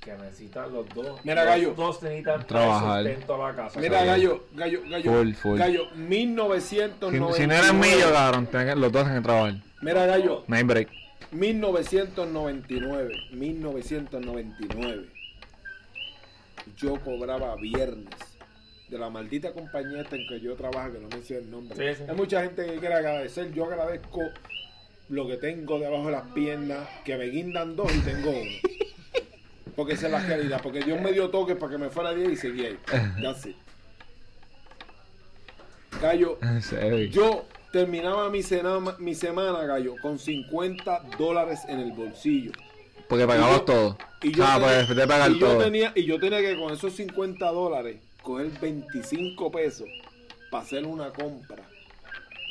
[0.00, 1.20] que necesitan los dos.
[1.24, 1.74] Mira, los Gallo.
[1.76, 3.04] dos necesitan Trabajar.
[3.04, 3.80] sustento a la casa.
[3.80, 4.06] Mira, Sí.
[4.06, 5.58] gallo, gallo, gallo, Full, full.
[5.58, 7.34] gallo, Si, 1999.
[7.36, 8.48] si no eres millo, cabrón,
[8.80, 9.54] los dos tienen que trabajar.
[9.82, 10.88] Mira, gallo, hay break.
[11.32, 15.06] 1999, 1999.
[16.76, 18.08] Yo cobraba viernes
[18.88, 21.76] de la maldita compañía esta en que yo trabajo, que no me sé el nombre.
[21.94, 22.10] Sí, sí.
[22.10, 23.52] Hay mucha gente que quiere agradecer.
[23.52, 24.20] Yo agradezco
[25.08, 28.50] lo que tengo debajo de las piernas, que me guindan dos y tengo uno.
[29.76, 30.60] Porque esa es la realidad.
[30.62, 32.78] Porque Dios me dio toques para que me fuera 10 y seguí ahí.
[33.20, 33.54] Ya sé.
[36.00, 36.38] Gallo,
[37.10, 42.52] yo terminaba mi, cena- mi semana, gallo, con 50 dólares en el bolsillo.
[43.08, 43.98] Porque pagabas yo- todo.
[44.22, 45.58] Y yo, ah, tenía, pues pagar y yo todo.
[45.64, 49.88] tenía y yo tenía que con esos 50 dólares coger 25 pesos
[50.50, 51.64] para hacer una compra.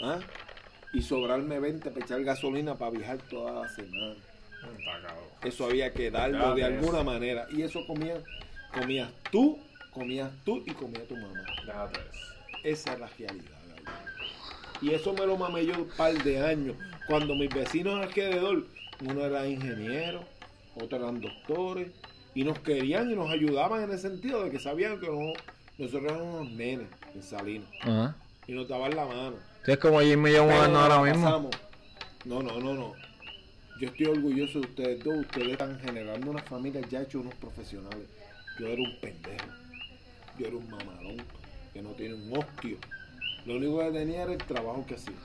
[0.03, 0.19] ¿ah?
[0.93, 4.15] Y sobrarme 20 para echar gasolina para viajar toda la semana.
[5.43, 7.47] Eso había que darlo de alguna manera.
[7.51, 8.15] Y eso comía,
[8.73, 9.59] comías tú,
[9.91, 11.43] comías tú y comía tu mamá.
[12.63, 13.45] Esa es la realidad.
[14.81, 16.75] Y eso me lo mamé yo un par de años.
[17.07, 18.65] Cuando mis vecinos alrededor,
[19.05, 20.23] uno era ingeniero,
[20.75, 21.87] otros eran doctores,
[22.35, 25.33] y nos querían y nos ayudaban en el sentido de que sabían que no-
[25.77, 27.67] nosotros éramos unos nenes en Salinas.
[28.47, 29.33] Y nos daban la mano.
[29.65, 30.45] Sí, es como Jimmy y yo
[30.81, 31.29] ahora mismo.
[32.25, 32.93] No, no, no, no.
[33.79, 35.19] Yo estoy orgulloso de ustedes dos.
[35.19, 38.07] Ustedes están generando una familia ya hecho unos profesionales.
[38.59, 39.45] Yo era un pendejo.
[40.37, 41.17] Yo era un mamalón
[41.73, 42.77] que no tiene un hostio.
[43.45, 45.15] Lo único que tenía era el trabajo que hacía.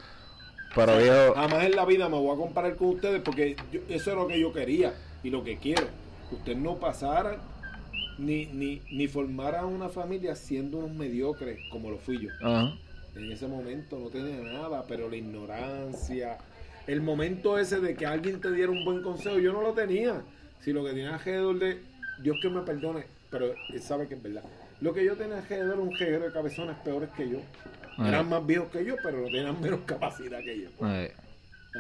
[0.74, 4.16] Pero Jamás en la vida me voy a comparar con ustedes porque yo- eso es
[4.16, 4.92] lo que yo quería
[5.22, 5.86] y lo que quiero.
[6.28, 7.36] Que ustedes no pasaran
[8.18, 12.30] ni, ni, ni formaran una familia siendo unos mediocres como lo fui yo.
[13.16, 16.38] En ese momento no tenía nada, pero la ignorancia,
[16.86, 20.22] el momento ese de que alguien te diera un buen consejo, yo no lo tenía.
[20.60, 21.80] Si lo que tenía alrededor de,
[22.22, 24.42] Dios que me perdone, pero él sabe que es verdad.
[24.80, 27.38] Lo que yo tenía alrededor era un jeguero de cabezones peores que yo.
[27.96, 28.08] Ay.
[28.08, 30.68] Eran más viejos que yo, pero no tenían menos capacidad que yo.
[30.80, 31.10] Ay,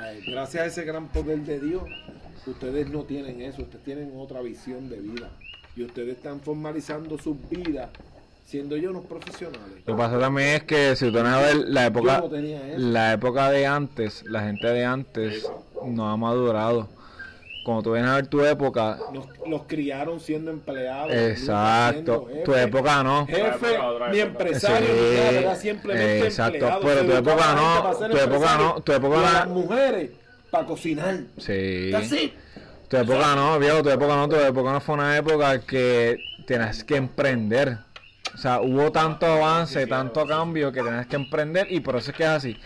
[0.00, 1.84] Ay, gracias a ese gran poder de Dios,
[2.46, 5.30] ustedes no tienen eso, ustedes tienen otra visión de vida.
[5.76, 7.90] Y ustedes están formalizando sus vidas
[8.44, 9.82] siendo yo unos profesionales.
[9.86, 12.30] Lo que pasa también es que si tú vas a ver la época, no
[12.78, 15.50] la época de antes, la gente de antes
[15.84, 16.88] no ha madurado.
[17.64, 18.98] Cuando tú vienes a ver tu época,
[19.46, 21.10] los criaron siendo empleados.
[21.14, 23.26] exacto, tu época no.
[23.26, 23.78] Jefe,
[24.12, 26.80] ni empresario, Sí, ni nada, era simplemente exacto, empleado.
[26.82, 29.22] pero tu época no, tu época no, tu época no.
[29.22, 30.10] las mujeres
[30.50, 31.20] para cocinar.
[31.38, 31.90] Sí.
[31.94, 32.34] Así.
[32.88, 36.84] Tu época no, viejo, tu época no, tu época no fue una época que tenías
[36.84, 37.78] que emprender.
[38.34, 42.16] O sea, hubo tanto avance, tanto cambio que tenías que emprender y por eso es
[42.16, 42.56] que es así.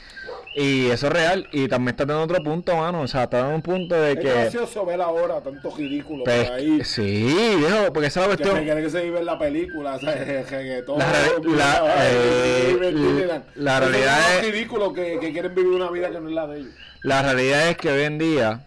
[0.56, 1.46] Y eso es real.
[1.52, 3.02] Y también está dando otro punto, mano.
[3.02, 4.32] O sea, está dando un punto de Es que...
[4.32, 6.82] gracioso ver ahora tanto ridículo pues, por ahí.
[6.84, 8.64] sí, viejo, porque esa es la Que cuestión.
[8.64, 10.98] quiere que se vive en la película, o sea, el reggaetón.
[10.98, 11.06] La
[11.56, 16.28] la- eh, la realidad es es- ridículo que, que quieren vivir una vida que no
[16.28, 16.72] es la de ellos.
[17.02, 18.60] La realidad es que hoy en día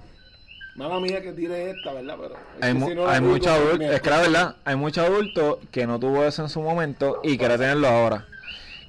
[0.76, 2.16] Mala mía que tire esta, ¿verdad?
[2.20, 4.76] Pero es hay, que mu- si no hay muchos adultos, es que la verdad, hay
[4.78, 8.26] muchos adultos que no tuvo eso en su momento y quiere tenerlo ahora.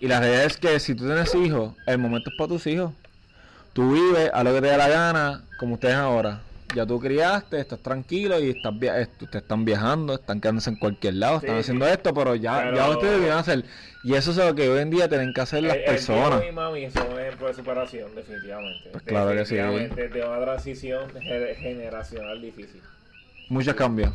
[0.00, 2.92] Y la realidad es que si tú tienes hijos, el momento es para tus hijos.
[3.72, 6.40] Tú vives a lo que te dé la gana, como ustedes ahora.
[6.74, 10.76] Ya tú criaste, estás tranquilo y estás via- est- ustedes están viajando, están quedándose en
[10.76, 11.92] cualquier lado, están Sí, haciendo sí.
[11.92, 13.64] esto, pero ya, Pero- ya ustedes a hacer.
[14.04, 16.40] Y eso es lo que hoy en día tienen que hacer las El- el personas.
[16.40, 18.88] viejo y mami son un ejemplo de superación, definitivamente.
[18.90, 19.54] Pues claro que sí.
[19.56, 22.80] Definitivamente, De una transición ge- generacional difícil.
[23.48, 24.12] Muchos cambios.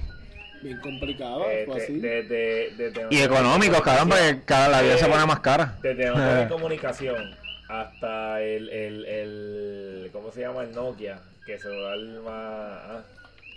[0.63, 1.99] Bien complicado, Eh, fue de- así.
[1.99, 5.75] de- de- Y económicos, caramba, que cada la vida se Eh, pone más cara.
[5.83, 7.35] Desde una telecomunicación
[7.69, 10.63] hasta el, el, el, ¿cómo se llama?
[10.63, 13.03] El Nokia, que es el celular más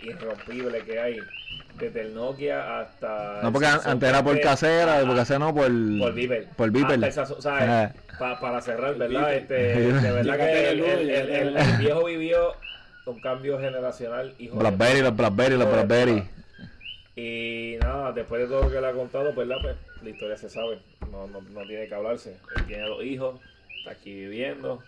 [0.03, 1.17] irrompible que hay.
[1.77, 3.39] Desde el Nokia hasta...
[3.43, 5.67] No, porque antes era por casera, ah, por casera no, por...
[5.99, 6.47] por Viper.
[6.57, 6.93] Por Viper.
[6.93, 7.93] Hasta el Samsung, o sea, Ajá.
[8.19, 9.33] pa- para cerrar, ¿verdad?
[9.35, 12.53] Este, de verdad que el el, el- uno, el- el- llega el viejo vivió
[13.05, 14.33] un cambio generacional.
[14.37, 16.23] Hijo de Blackberry, los Blackberry, los Blackberry.
[17.15, 20.37] Y nada, después de todo lo que le ha contado, pues la, pues, la historia
[20.37, 20.79] se sabe.
[21.11, 22.37] No, no, no tiene que hablarse.
[22.57, 23.39] Él tiene dos hijos,
[23.81, 24.79] está aquí viviendo.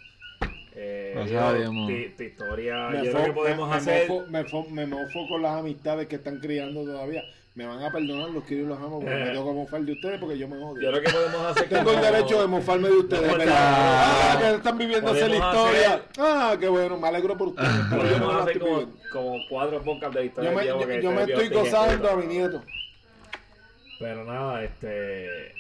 [0.76, 1.88] Eh, Gracias yo- a Dios, mo.
[1.88, 4.08] tu, tu historia, Me yo fo- creo que podemos me- me hacer.
[4.10, 7.24] mofo- me, fo- me mofo con las amistades que están criando todavía.
[7.56, 9.20] Me van a perdonar, los quiero y los amo, porque Eh.
[9.20, 10.90] me tengo que mofar de ustedes porque yo me Yo odio.
[10.90, 11.70] creo que podemos hacer.
[11.70, 13.56] Tengo el como- derecho de mofarme de ustedes, No, ¿verdad?
[13.56, 15.94] ah, Ah, que están viviendo esa historia.
[15.94, 17.70] hacer- Ah, qué bueno, me alegro por ustedes.
[17.92, 19.10] Pero yo no hacer estoy como, viviendo.
[19.12, 22.26] como cuatro podcasts de historia Yo me, yo- yo este me estoy gozando a mi
[22.26, 22.64] nieto.
[24.00, 25.54] Pero nada, este.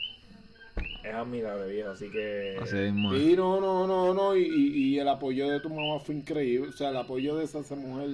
[1.04, 2.58] Es admirable, viejo, así que.
[2.62, 3.14] Así mismo.
[3.14, 4.36] Sí, no, no, no, no.
[4.38, 6.70] Y, y, y el apoyo de tu mamá fue increíble.
[6.70, 8.12] O sea, el apoyo de esa, esa mujer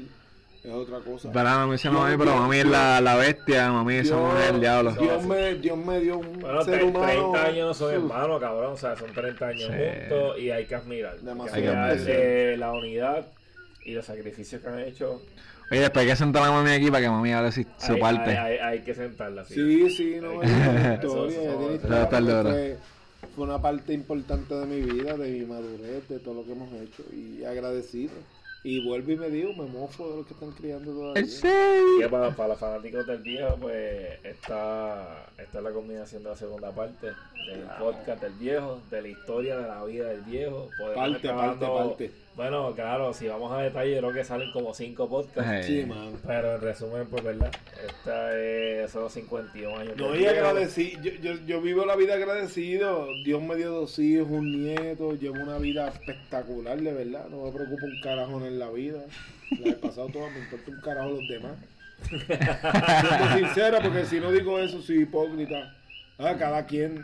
[0.63, 1.31] es otra cosa.
[1.31, 4.59] Pero mami dice mami, Dios, pero mami es la, la bestia, mami esa mujer, el
[4.59, 4.91] diablo.
[4.93, 7.31] Dios me, Dios me dio un Bueno, ser tre- humano.
[7.31, 8.73] 30 años no son hermanos, cabrón.
[8.73, 9.73] O sea, son 30 años Sí.
[10.09, 11.19] juntos y hay que admirar.
[11.19, 13.27] Demasiado Hay que admirar eh, la unidad
[13.85, 15.21] y los sacrificios que han hecho.
[15.71, 17.93] Oye, después hay que sentar a la mami aquí para que mami hable su, su
[17.93, 18.29] hay, parte.
[18.31, 19.53] Hay, hay- hay que sentarla así.
[19.53, 22.77] Sí, sí, no, es una historia, eso historia está fue,
[23.35, 26.71] fue una parte importante de mi vida, de mi madurez, de todo lo que hemos
[26.73, 28.13] hecho y agradecido.
[28.61, 31.21] Y vuelvo y me digo, me mofo de lo que están criando todavía.
[31.21, 31.99] ¿En serio?
[32.01, 36.35] Que para, para los fanáticos del viejo, pues esta, esta es la combinación de la
[36.35, 40.69] segunda parte del podcast del viejo, de la historia de la vida del viejo.
[40.77, 42.11] Podemos Parte, parte, parte.
[42.35, 45.65] Bueno, claro, si vamos a detalle, creo que salen como cinco podcasts.
[45.65, 45.85] Sí, Hey.
[45.85, 46.13] man.
[46.25, 47.51] Pero en resumen, pues verdad,
[47.85, 49.97] esta es, son los 51 años.
[49.97, 53.07] No, y agradecido, yo, yo, yo vivo la vida agradecido.
[53.25, 57.27] Dios me dio dos hijos, un nieto, llevo una vida espectacular, de verdad.
[57.29, 58.99] No me preocupa un carajo en la vida.
[59.59, 61.57] La he pasado toda, me importa un carajo los demás.
[62.07, 65.75] Siendo sincero, porque si no digo eso, soy hipócrita.
[66.17, 67.03] Ah, cada quien,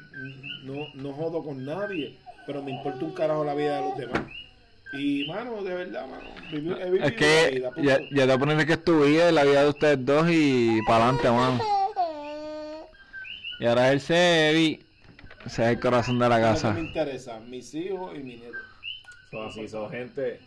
[0.64, 2.16] no, no jodo con nadie,
[2.46, 4.22] pero me importa un carajo la vida de los demás.
[4.94, 7.72] Y, mano, de verdad, mano, viví- he vivido Es que vida.
[7.78, 10.28] ya, ya te voy a poner que es tu vida, la vida de ustedes dos
[10.30, 11.60] y para adelante, mano.
[13.60, 14.84] Y ahora el Sebi,
[15.46, 16.74] ese es el corazón de la Lo que casa.
[16.74, 18.58] me interesa, mis hijos y mi nieto.
[19.32, 20.40] Son así, son gente.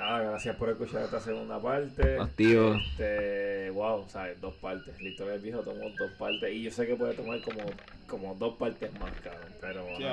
[0.00, 2.18] Nada, gracias por escuchar esta segunda parte.
[2.18, 2.74] Activo.
[2.74, 4.94] Este, wow, sabes, dos partes.
[5.02, 6.50] La historia del viejo tomó dos partes.
[6.54, 7.60] Y yo sé que puede tomar como,
[8.08, 9.52] como dos partes más, cabrón.
[9.60, 10.08] Pero Sí, fue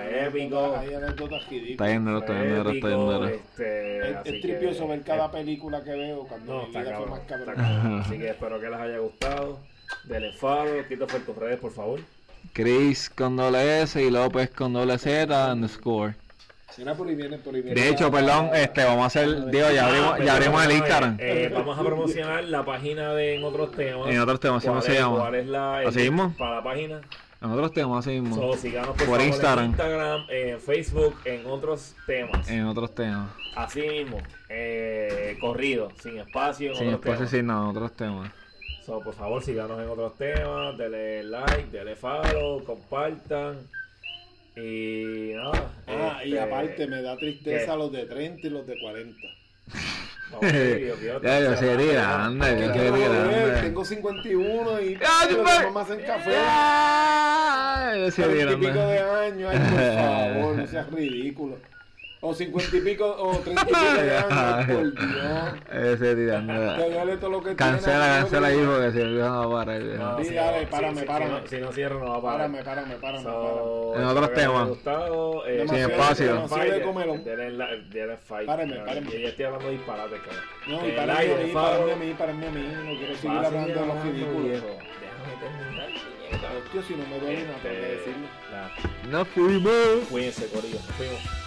[0.00, 0.56] hay épico.
[0.64, 3.24] anécdotas- Hay anécdotas Está yendo, está Fue yendo, está yendo.
[3.26, 6.92] este, Es, tripioso que- ver cada película que veo cuando No, mi está vida fue
[6.92, 7.10] cabrón.
[7.10, 7.54] más está cabrón.
[7.56, 8.00] cabrón.
[8.06, 9.58] Así que espero que les haya gustado.
[10.04, 12.00] Denle follow, quito por tus redes, por favor.
[12.52, 16.14] Chris con doble S y López con doble Z underscore.
[16.78, 17.80] Mira, por ahí viene, por ahí viene.
[17.80, 21.16] De hecho, perdón, este, vamos a hacer, digo, ya abrimos, ya abrimos el Instagram.
[21.20, 24.08] Eh, vamos a promocionar la página de En Otros Temas.
[24.08, 25.18] En Otros Temas, ¿cómo ¿Cuál se llama?
[25.18, 26.34] ¿Cuál es la, el ¿Así mismo?
[26.38, 27.00] Para la página.
[27.42, 28.36] En otros temas, así mismo.
[28.36, 29.64] So, síganos por, Por favor, Instagram.
[29.64, 32.48] en Instagram, en Facebook, en Otros Temas.
[32.48, 33.30] En otros temas.
[33.56, 34.18] Así mismo,
[34.48, 37.20] eh, corrido, sin espacio, en Sin Otros Temas.
[37.20, 38.30] decir no, en otros temas.
[38.86, 43.58] So, por favor, síganos en Otros Temas, denle like, denle follow, compartan.
[44.56, 45.70] Y nada.
[45.86, 47.78] Ah, y este, aparte me da tristeza ¿qué?
[47.78, 49.18] los de 30 y los de 40.
[50.30, 52.72] vamos a ver, yo quiero Ya, yo estar se cerrando, tirando, ya.
[52.72, 53.60] que Tengo, se tirando.
[53.62, 56.30] tengo 51 y los demás me hacen café.
[57.98, 58.88] Yo se 30 y pico tirando.
[58.88, 59.78] de años, ay, por
[60.34, 61.58] favor, no seas ridículo.
[62.24, 65.54] O 50 y pico, o 30 y pico de años, ay, por Dios.
[65.72, 66.52] Ese tirando.
[66.76, 68.72] Que dale todo lo que Cancela, tiene, cancela amigo.
[68.74, 69.76] porque si el viejo no para.
[69.76, 70.02] el viejo.
[70.04, 71.34] No, Sí, si dale, no- párame, si- párame.
[71.34, 72.38] Si no, si no cierro, no va a parar.
[72.38, 73.38] Párame, párame, párame, párame.
[73.38, 74.68] So, En otros que temas.
[74.68, 76.46] gustado, eh, Sin espacio.
[76.48, 77.24] denle comelón.
[77.24, 78.46] denle fight.
[78.46, 79.10] Párame, Yo- párame.
[79.10, 80.44] Yo ya estoy hablando de disparate, cabrón.
[80.68, 83.36] No, y para mí, para mí, a mí, para mí, a mí, no quiero seguir
[83.36, 84.62] hablando de los ridículos.
[86.64, 88.28] Hostia, si no me duele nada, tengo que Este, decirlo.
[89.10, 90.08] No fuimos.
[90.08, 90.78] Cuídense, corillo.
[90.96, 91.41] Fuimos.